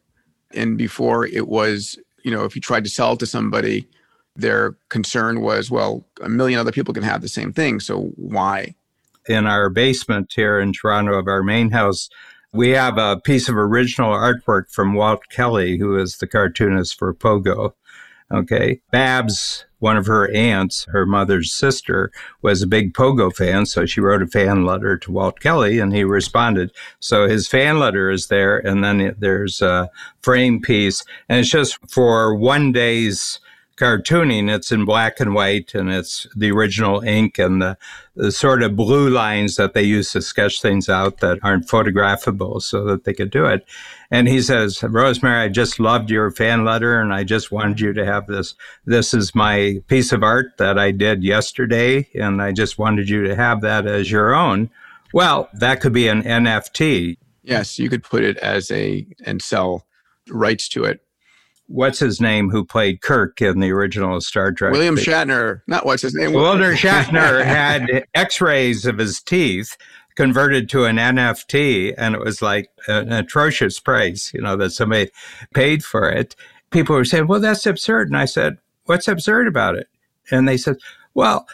and 0.54 0.78
before 0.78 1.26
it 1.26 1.48
was, 1.48 1.98
you 2.24 2.32
know, 2.32 2.44
if 2.44 2.56
you 2.56 2.62
tried 2.62 2.84
to 2.84 2.90
sell 2.90 3.14
it 3.14 3.20
to 3.20 3.26
somebody, 3.26 3.88
their 4.36 4.76
concern 4.90 5.42
was, 5.42 5.72
well, 5.72 6.06
a 6.22 6.30
million 6.30 6.60
other 6.60 6.72
people 6.72 6.94
can 6.94 7.04
have 7.04 7.22
the 7.22 7.30
same 7.30 7.54
thing. 7.54 7.80
So 7.80 8.12
why? 8.16 8.76
In 9.28 9.46
our 9.48 9.70
basement 9.70 10.34
here 10.36 10.60
in 10.60 10.74
Toronto 10.74 11.14
of 11.14 11.28
our 11.28 11.44
main 11.44 11.72
house, 11.72 12.10
we 12.54 12.70
have 12.70 12.98
a 12.98 13.20
piece 13.22 13.48
of 13.48 13.56
original 13.56 14.12
artwork 14.12 14.70
from 14.70 14.94
Walt 14.94 15.22
Kelly, 15.30 15.78
who 15.78 15.98
is 15.98 16.18
the 16.18 16.28
cartoonist 16.28 16.98
for 16.98 17.14
Pogo. 17.14 17.74
Okay. 18.34 18.82
Babs, 18.92 19.66
one 19.82 19.98
of 19.98 20.06
her 20.06 20.32
aunts, 20.32 20.86
her 20.86 21.06
mother's 21.06 21.52
sister, 21.52 22.12
was 22.42 22.62
a 22.62 22.68
big 22.68 22.94
Pogo 22.94 23.36
fan. 23.36 23.66
So 23.66 23.86
she 23.86 24.00
wrote 24.00 24.22
a 24.22 24.28
fan 24.28 24.66
letter 24.66 24.98
to 24.98 25.12
Walt 25.12 25.40
Kelly 25.40 25.80
and 25.80 25.94
he 25.94 26.04
responded. 26.04 26.72
So 27.00 27.28
his 27.28 27.48
fan 27.48 27.80
letter 27.80 28.10
is 28.10 28.28
there. 28.28 28.60
And 28.60 28.84
then 28.84 29.16
there's 29.20 29.62
a 29.62 29.90
frame 30.22 30.62
piece. 30.62 31.04
And 31.28 31.40
it's 31.40 31.50
just 31.50 31.78
for 31.90 32.36
one 32.36 32.72
day's 32.72 33.40
cartooning, 33.82 34.54
it's 34.54 34.72
in 34.72 34.86
black 34.86 35.20
and 35.20 35.34
white 35.34 35.74
and 35.74 35.90
it's 35.90 36.28
the 36.36 36.52
original 36.52 37.02
ink 37.02 37.40
and 37.40 37.60
the, 37.60 37.76
the, 38.16 38.32
sort 38.32 38.62
of 38.62 38.76
blue 38.76 39.10
lines 39.10 39.56
that 39.56 39.74
they 39.74 39.82
use 39.82 40.12
to 40.12 40.22
sketch 40.22 40.62
things 40.62 40.88
out 40.88 41.18
that 41.18 41.40
aren't 41.42 41.68
photographable 41.68 42.62
so 42.62 42.84
that 42.84 43.06
they 43.06 43.14
could 43.14 43.32
do 43.32 43.48
it. 43.48 43.66
And 44.12 44.28
he 44.28 44.40
says, 44.40 44.84
Rosemary, 44.84 45.46
I 45.46 45.50
just 45.50 45.80
loved 45.80 46.12
your 46.12 46.30
fan 46.30 46.64
letter 46.64 47.02
and 47.02 47.12
I 47.12 47.24
just 47.24 47.52
wanted 47.52 47.80
you 47.80 47.92
to 47.94 48.06
have 48.06 48.28
this. 48.28 48.54
This 48.86 49.16
is 49.16 49.34
my 49.34 49.82
piece 49.88 50.12
of 50.12 50.22
art 50.22 50.58
that 50.60 50.78
I 50.78 50.92
did 50.92 51.24
yesterday 51.24 52.08
and 52.14 52.40
I 52.40 52.52
just 52.52 52.78
wanted 52.78 53.10
you 53.10 53.24
to 53.24 53.36
have 53.36 53.62
that 53.62 53.88
as 53.88 54.12
your 54.12 54.36
own. 54.36 54.70
Well, 55.12 55.50
that 55.54 55.82
could 55.82 55.94
be 55.94 56.08
an 56.08 56.22
NFT. 56.22 57.18
Yes, 57.42 57.80
you 57.80 57.90
could 57.90 58.04
put 58.04 58.24
it 58.24 58.38
as 58.38 58.70
a 58.70 59.08
and 59.26 59.42
sell 59.42 59.88
rights 60.30 60.70
to 60.70 60.84
it 60.84 61.02
what's 61.72 62.00
his 62.00 62.20
name 62.20 62.50
who 62.50 62.66
played 62.66 63.02
Kirk 63.02 63.42
in 63.42 63.60
the 63.60 63.72
original 63.72 64.20
Star 64.22 64.52
Trek? 64.52 64.72
William 64.72 64.96
Shatner. 64.96 65.62
Not 65.68 65.86
what's 65.86 66.02
his 66.02 66.14
name. 66.14 66.34
William 66.34 66.60
Shatner 66.76 67.44
had 67.44 68.06
X-rays 68.14 68.86
of 68.86 68.98
his 68.98 69.22
teeth 69.22 69.78
converted 70.16 70.70
to 70.70 70.86
an 70.86 70.98
NFT, 70.98 71.94
and 71.98 72.16
it 72.16 72.22
was 72.22 72.42
like 72.42 72.70
an 72.88 73.12
atrocious 73.12 73.80
price. 73.80 74.34
You 74.34 74.42
know 74.42 74.56
that 74.58 74.72
somebody 74.72 75.10
paid 75.54 75.84
for 75.84 76.10
it. 76.10 76.36
People 76.72 76.96
were 76.96 77.06
saying, 77.06 77.28
"Well, 77.28 77.40
that's 77.40 77.66
absurd," 77.66 78.08
and 78.10 78.18
I 78.18 78.26
said, 78.26 78.58
"What's 78.86 79.08
absurd 79.08 79.48
about 79.48 79.76
it?" 79.76 79.88
And 80.30 80.48
they 80.48 80.58
said, 80.58 80.78
"Well." 81.14 81.48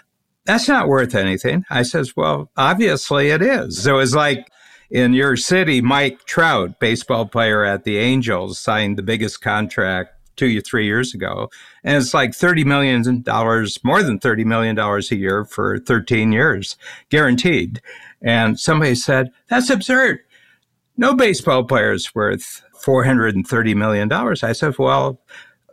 That's 0.46 0.70
not 0.70 0.88
worth 0.88 1.14
anything. 1.14 1.66
I 1.70 1.84
says, 1.84 2.16
well, 2.16 2.50
obviously 2.56 3.32
it 3.32 3.42
is. 3.42 3.84
So 3.84 3.96
it 3.96 3.98
was 3.98 4.16
like 4.16 4.48
in 4.90 5.14
your 5.14 5.36
city, 5.36 5.82
Mike 5.82 6.26
Trout, 6.26 6.80
baseball 6.80 7.26
player 7.26 7.64
at 7.64 7.84
the 7.84 7.98
Angels, 7.98 8.60
signed 8.60 8.98
the 8.98 9.04
biggest 9.04 9.42
contract 9.42 10.14
two 10.38 10.58
or 10.58 10.62
three 10.62 10.86
years 10.86 11.14
ago. 11.14 11.50
And 11.84 11.98
it's 11.98 12.14
like 12.14 12.32
$30 12.32 12.64
million, 12.66 13.24
more 13.84 14.04
than 14.04 14.20
$30 14.20 14.46
million 14.46 14.78
a 14.80 15.16
year 15.16 15.46
for 15.46 15.80
13 15.80 16.32
years, 16.32 16.78
guaranteed. 17.10 17.82
And 18.22 18.60
somebody 18.60 18.96
said, 18.96 19.32
that's 19.50 19.70
absurd. 19.70 20.20
No 20.96 21.14
baseball 21.16 21.64
player 21.64 21.92
is 21.92 22.16
worth 22.16 22.62
$430 22.84 23.76
million. 23.76 24.12
I 24.12 24.54
said, 24.54 24.78
well, 24.78 25.20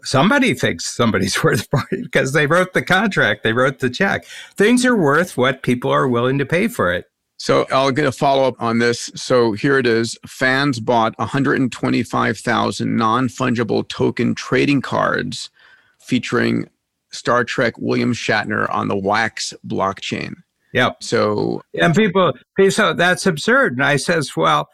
somebody 0.03 0.55
thinks 0.55 0.87
somebody's 0.87 1.43
worth 1.45 1.69
more 1.73 1.87
because 1.91 2.33
they 2.33 2.47
wrote 2.47 2.73
the 2.73 2.83
contract, 2.83 3.43
they 3.43 3.53
wrote 3.53 3.79
the 3.79 3.91
check. 3.91 4.25
Things 4.57 4.85
are 4.85 4.97
worth 4.97 5.37
what 5.37 5.63
people 5.63 5.91
are 5.91 6.09
willing 6.09 6.39
to 6.39 6.47
pay 6.47 6.69
for 6.69 6.93
it. 6.93 7.07
So 7.37 7.67
I'll 7.71 7.91
get 7.91 8.07
a 8.07 8.13
follow 8.13 8.45
up 8.45 8.61
on 8.61 8.79
this. 8.79 9.11
So 9.15 9.53
here 9.53 9.79
it 9.79 9.87
is. 9.87 10.19
Fans 10.27 10.81
bought 10.81 11.19
125,000 11.19 12.97
non 12.97 13.29
fungible 13.29 13.89
token 13.89 14.35
trading 14.35 14.81
cards 14.81 15.51
featuring 15.99 16.69
Star 17.11 17.45
Trek 17.45 17.75
William 17.79 18.13
Shatner 18.13 18.73
on 18.73 18.89
the 18.89 18.97
Wax 18.97 19.53
blockchain. 19.67 20.35
Yep. 20.73 21.03
So 21.03 21.63
and 21.75 21.95
people, 21.95 22.33
so 22.69 22.93
that's 22.93 23.27
absurd. 23.27 23.75
And 23.75 23.85
I 23.85 23.97
says, 23.97 24.37
well, 24.37 24.69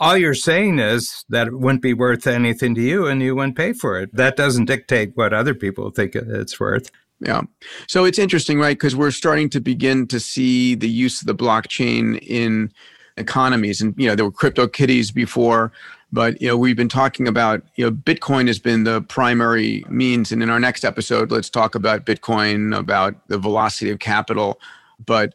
all 0.00 0.16
you're 0.16 0.34
saying 0.34 0.78
is 0.78 1.24
that 1.28 1.48
it 1.48 1.58
wouldn't 1.58 1.82
be 1.82 1.94
worth 1.94 2.26
anything 2.26 2.74
to 2.74 2.80
you 2.80 3.06
and 3.06 3.22
you 3.22 3.34
wouldn't 3.34 3.56
pay 3.56 3.72
for 3.72 4.00
it. 4.00 4.14
That 4.14 4.36
doesn't 4.36 4.66
dictate 4.66 5.12
what 5.14 5.32
other 5.32 5.54
people 5.54 5.90
think 5.90 6.14
it's 6.14 6.58
worth. 6.58 6.90
Yeah. 7.20 7.42
So 7.88 8.04
it's 8.04 8.18
interesting, 8.18 8.60
right? 8.60 8.76
Because 8.76 8.94
we're 8.94 9.10
starting 9.10 9.50
to 9.50 9.60
begin 9.60 10.06
to 10.08 10.20
see 10.20 10.74
the 10.74 10.88
use 10.88 11.20
of 11.20 11.26
the 11.26 11.34
blockchain 11.34 12.18
in 12.22 12.72
economies. 13.16 13.80
And, 13.80 13.94
you 13.96 14.06
know, 14.06 14.14
there 14.14 14.24
were 14.24 14.30
crypto 14.30 14.68
kitties 14.68 15.10
before, 15.10 15.72
but, 16.12 16.40
you 16.40 16.48
know, 16.48 16.56
we've 16.56 16.76
been 16.76 16.88
talking 16.88 17.26
about, 17.26 17.62
you 17.74 17.84
know, 17.84 17.90
Bitcoin 17.90 18.46
has 18.46 18.60
been 18.60 18.84
the 18.84 19.02
primary 19.02 19.84
means. 19.88 20.30
And 20.30 20.42
in 20.42 20.50
our 20.50 20.60
next 20.60 20.84
episode, 20.84 21.32
let's 21.32 21.50
talk 21.50 21.74
about 21.74 22.06
Bitcoin, 22.06 22.76
about 22.76 23.26
the 23.28 23.38
velocity 23.38 23.90
of 23.90 23.98
capital. 23.98 24.60
But 25.04 25.34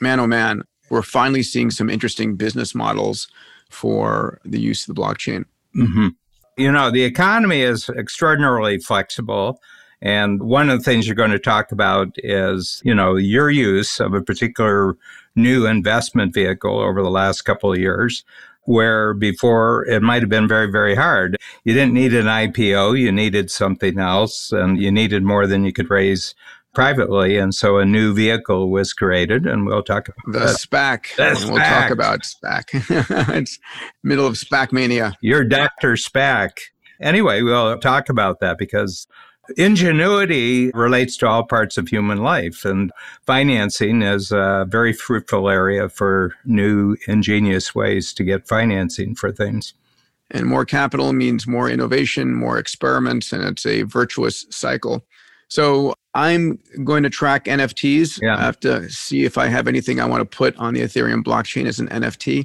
man, 0.00 0.20
oh 0.20 0.26
man, 0.26 0.62
we're 0.90 1.02
finally 1.02 1.42
seeing 1.42 1.70
some 1.70 1.88
interesting 1.88 2.36
business 2.36 2.74
models 2.74 3.28
for 3.70 4.38
the 4.44 4.60
use 4.60 4.86
of 4.86 4.94
the 4.94 5.00
blockchain. 5.00 5.46
Mm-hmm. 5.74 6.08
You 6.58 6.70
know, 6.70 6.90
the 6.90 7.04
economy 7.04 7.62
is 7.62 7.88
extraordinarily 7.88 8.78
flexible. 8.78 9.58
And 10.02 10.42
one 10.42 10.68
of 10.68 10.78
the 10.78 10.84
things 10.84 11.06
you're 11.06 11.14
going 11.14 11.30
to 11.30 11.38
talk 11.38 11.70
about 11.70 12.08
is, 12.18 12.82
you 12.84 12.94
know, 12.94 13.14
your 13.14 13.50
use 13.50 14.00
of 14.00 14.14
a 14.14 14.20
particular 14.20 14.96
new 15.36 15.64
investment 15.64 16.34
vehicle 16.34 16.80
over 16.80 17.02
the 17.02 17.10
last 17.10 17.42
couple 17.42 17.72
of 17.72 17.78
years, 17.78 18.24
where 18.64 19.14
before 19.14 19.86
it 19.86 20.02
might 20.02 20.20
have 20.20 20.28
been 20.28 20.48
very, 20.48 20.70
very 20.70 20.96
hard. 20.96 21.36
You 21.64 21.72
didn't 21.72 21.94
need 21.94 22.14
an 22.14 22.26
IPO, 22.26 22.98
you 22.98 23.12
needed 23.12 23.50
something 23.50 23.98
else, 23.98 24.50
and 24.50 24.80
you 24.80 24.90
needed 24.90 25.22
more 25.22 25.46
than 25.46 25.64
you 25.64 25.72
could 25.72 25.88
raise 25.88 26.34
privately. 26.74 27.36
And 27.38 27.54
so 27.54 27.78
a 27.78 27.84
new 27.84 28.12
vehicle 28.12 28.70
was 28.70 28.92
created, 28.92 29.46
and 29.46 29.66
we'll 29.66 29.82
talk 29.82 30.08
about 30.08 30.32
the 30.32 30.46
that. 30.46 30.58
SPAC. 30.58 31.16
The 31.16 31.34
SPAC. 31.34 31.50
We'll 31.50 31.58
talk 31.58 31.90
about 31.90 32.20
SPAC. 32.22 33.34
it's 33.36 33.58
middle 34.02 34.26
of 34.26 34.34
SPAC 34.34 34.72
mania. 34.72 35.16
You're 35.20 35.44
Dr. 35.44 35.92
SPAC. 35.94 36.50
Anyway, 37.00 37.42
we'll 37.42 37.78
talk 37.78 38.08
about 38.08 38.40
that 38.40 38.58
because 38.58 39.06
Ingenuity 39.56 40.70
relates 40.70 41.16
to 41.18 41.26
all 41.26 41.42
parts 41.42 41.76
of 41.76 41.88
human 41.88 42.18
life, 42.18 42.64
and 42.64 42.92
financing 43.26 44.02
is 44.02 44.30
a 44.30 44.66
very 44.68 44.92
fruitful 44.92 45.48
area 45.48 45.88
for 45.88 46.34
new, 46.44 46.96
ingenious 47.08 47.74
ways 47.74 48.14
to 48.14 48.24
get 48.24 48.46
financing 48.46 49.14
for 49.14 49.32
things. 49.32 49.74
And 50.30 50.46
more 50.46 50.64
capital 50.64 51.12
means 51.12 51.46
more 51.46 51.68
innovation, 51.68 52.34
more 52.34 52.58
experiments, 52.58 53.32
and 53.32 53.42
it's 53.42 53.66
a 53.66 53.82
virtuous 53.82 54.46
cycle. 54.50 55.04
So 55.48 55.94
I'm 56.14 56.58
going 56.84 57.02
to 57.02 57.10
track 57.10 57.44
NFTs. 57.44 58.20
Yeah. 58.22 58.36
I 58.36 58.40
have 58.40 58.60
to 58.60 58.88
see 58.88 59.24
if 59.24 59.36
I 59.36 59.48
have 59.48 59.68
anything 59.68 60.00
I 60.00 60.06
want 60.06 60.20
to 60.20 60.36
put 60.36 60.56
on 60.56 60.72
the 60.72 60.80
Ethereum 60.80 61.22
blockchain 61.22 61.66
as 61.66 61.78
an 61.80 61.88
NFT. 61.88 62.44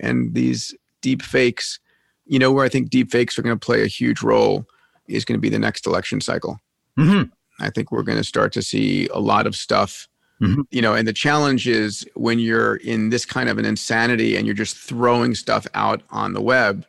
And 0.00 0.34
these 0.34 0.74
deep 1.00 1.22
fakes, 1.22 1.80
you 2.26 2.38
know, 2.38 2.52
where 2.52 2.64
I 2.64 2.68
think 2.68 2.90
deep 2.90 3.10
fakes 3.10 3.38
are 3.38 3.42
going 3.42 3.58
to 3.58 3.66
play 3.66 3.82
a 3.82 3.88
huge 3.88 4.22
role 4.22 4.66
is 5.06 5.24
going 5.24 5.36
to 5.36 5.40
be 5.40 5.48
the 5.48 5.58
next 5.58 5.86
election 5.86 6.20
cycle. 6.20 6.58
Mm-hmm. 6.98 7.30
I 7.60 7.70
think 7.70 7.92
we're 7.92 8.02
going 8.02 8.18
to 8.18 8.24
start 8.24 8.52
to 8.54 8.62
see 8.62 9.08
a 9.08 9.18
lot 9.20 9.46
of 9.46 9.54
stuff. 9.54 10.08
Mm-hmm. 10.42 10.62
You 10.70 10.82
know, 10.82 10.94
and 10.94 11.06
the 11.06 11.12
challenge 11.12 11.68
is 11.68 12.06
when 12.14 12.38
you're 12.38 12.76
in 12.76 13.10
this 13.10 13.24
kind 13.24 13.48
of 13.48 13.58
an 13.58 13.64
insanity 13.64 14.36
and 14.36 14.46
you're 14.46 14.54
just 14.54 14.76
throwing 14.76 15.34
stuff 15.34 15.66
out 15.74 16.02
on 16.10 16.32
the 16.32 16.42
web 16.42 16.84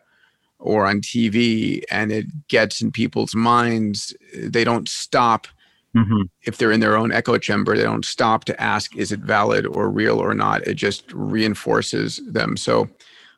or 0.60 0.88
on 0.88 1.02
TV 1.02 1.84
and 1.92 2.12
it 2.12 2.48
gets 2.48 2.82
in 2.82 2.92
people's 2.92 3.36
minds, 3.36 4.16
they 4.36 4.64
don't 4.64 4.90
stop. 4.90 5.48
Mm-hmm. 5.96 6.24
If 6.42 6.58
they're 6.58 6.72
in 6.72 6.80
their 6.80 6.98
own 6.98 7.12
echo 7.12 7.38
chamber, 7.38 7.78
they 7.78 7.84
don't 7.84 8.04
stop 8.04 8.46
to 8.46 8.62
ask, 8.62 8.96
is 8.96 9.12
it 9.12 9.20
valid 9.20 9.66
or 9.66 9.90
real 9.90 10.20
or 10.20 10.34
not? 10.34 10.66
It 10.68 10.74
just 10.74 11.12
reinforces 11.14 12.20
them. 12.28 12.58
So 12.58 12.90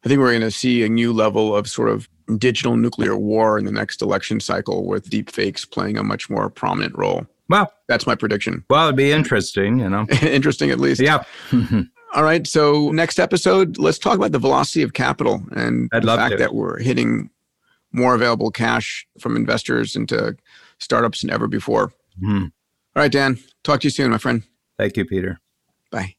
I 0.03 0.07
think 0.07 0.19
we're 0.19 0.31
going 0.31 0.41
to 0.41 0.51
see 0.51 0.83
a 0.83 0.89
new 0.89 1.11
level 1.11 1.55
of 1.55 1.69
sort 1.69 1.89
of 1.89 2.07
digital 2.37 2.75
nuclear 2.75 3.15
war 3.15 3.57
in 3.57 3.65
the 3.65 3.71
next 3.71 4.01
election 4.01 4.39
cycle 4.39 4.85
with 4.85 5.09
deep 5.09 5.29
fakes 5.31 5.63
playing 5.65 5.97
a 5.97 6.03
much 6.03 6.29
more 6.29 6.49
prominent 6.49 6.97
role. 6.97 7.25
Well, 7.49 7.71
that's 7.87 8.05
my 8.05 8.15
prediction. 8.15 8.65
Well, 8.69 8.87
it'd 8.87 8.97
be 8.97 9.11
interesting, 9.11 9.79
you 9.79 9.89
know. 9.89 10.05
interesting 10.21 10.69
at 10.69 10.79
least. 10.79 10.99
Yeah. 10.99 11.23
All 12.13 12.23
right. 12.23 12.45
So 12.45 12.91
next 12.91 13.19
episode, 13.19 13.77
let's 13.77 13.97
talk 13.99 14.15
about 14.15 14.33
the 14.33 14.39
velocity 14.39 14.81
of 14.83 14.93
capital 14.93 15.41
and 15.55 15.89
I'd 15.93 16.03
the 16.03 16.15
fact 16.15 16.31
to. 16.33 16.37
that 16.37 16.53
we're 16.55 16.79
hitting 16.79 17.29
more 17.93 18.15
available 18.15 18.51
cash 18.51 19.07
from 19.19 19.35
investors 19.37 19.95
into 19.95 20.35
startups 20.79 21.21
than 21.21 21.29
ever 21.29 21.47
before. 21.47 21.93
Mhm. 22.21 22.51
All 22.95 23.01
right, 23.03 23.11
Dan. 23.11 23.39
Talk 23.63 23.79
to 23.81 23.85
you 23.85 23.91
soon, 23.91 24.11
my 24.11 24.17
friend. 24.17 24.43
Thank 24.77 24.97
you, 24.97 25.05
Peter. 25.05 25.39
Bye. 25.91 26.16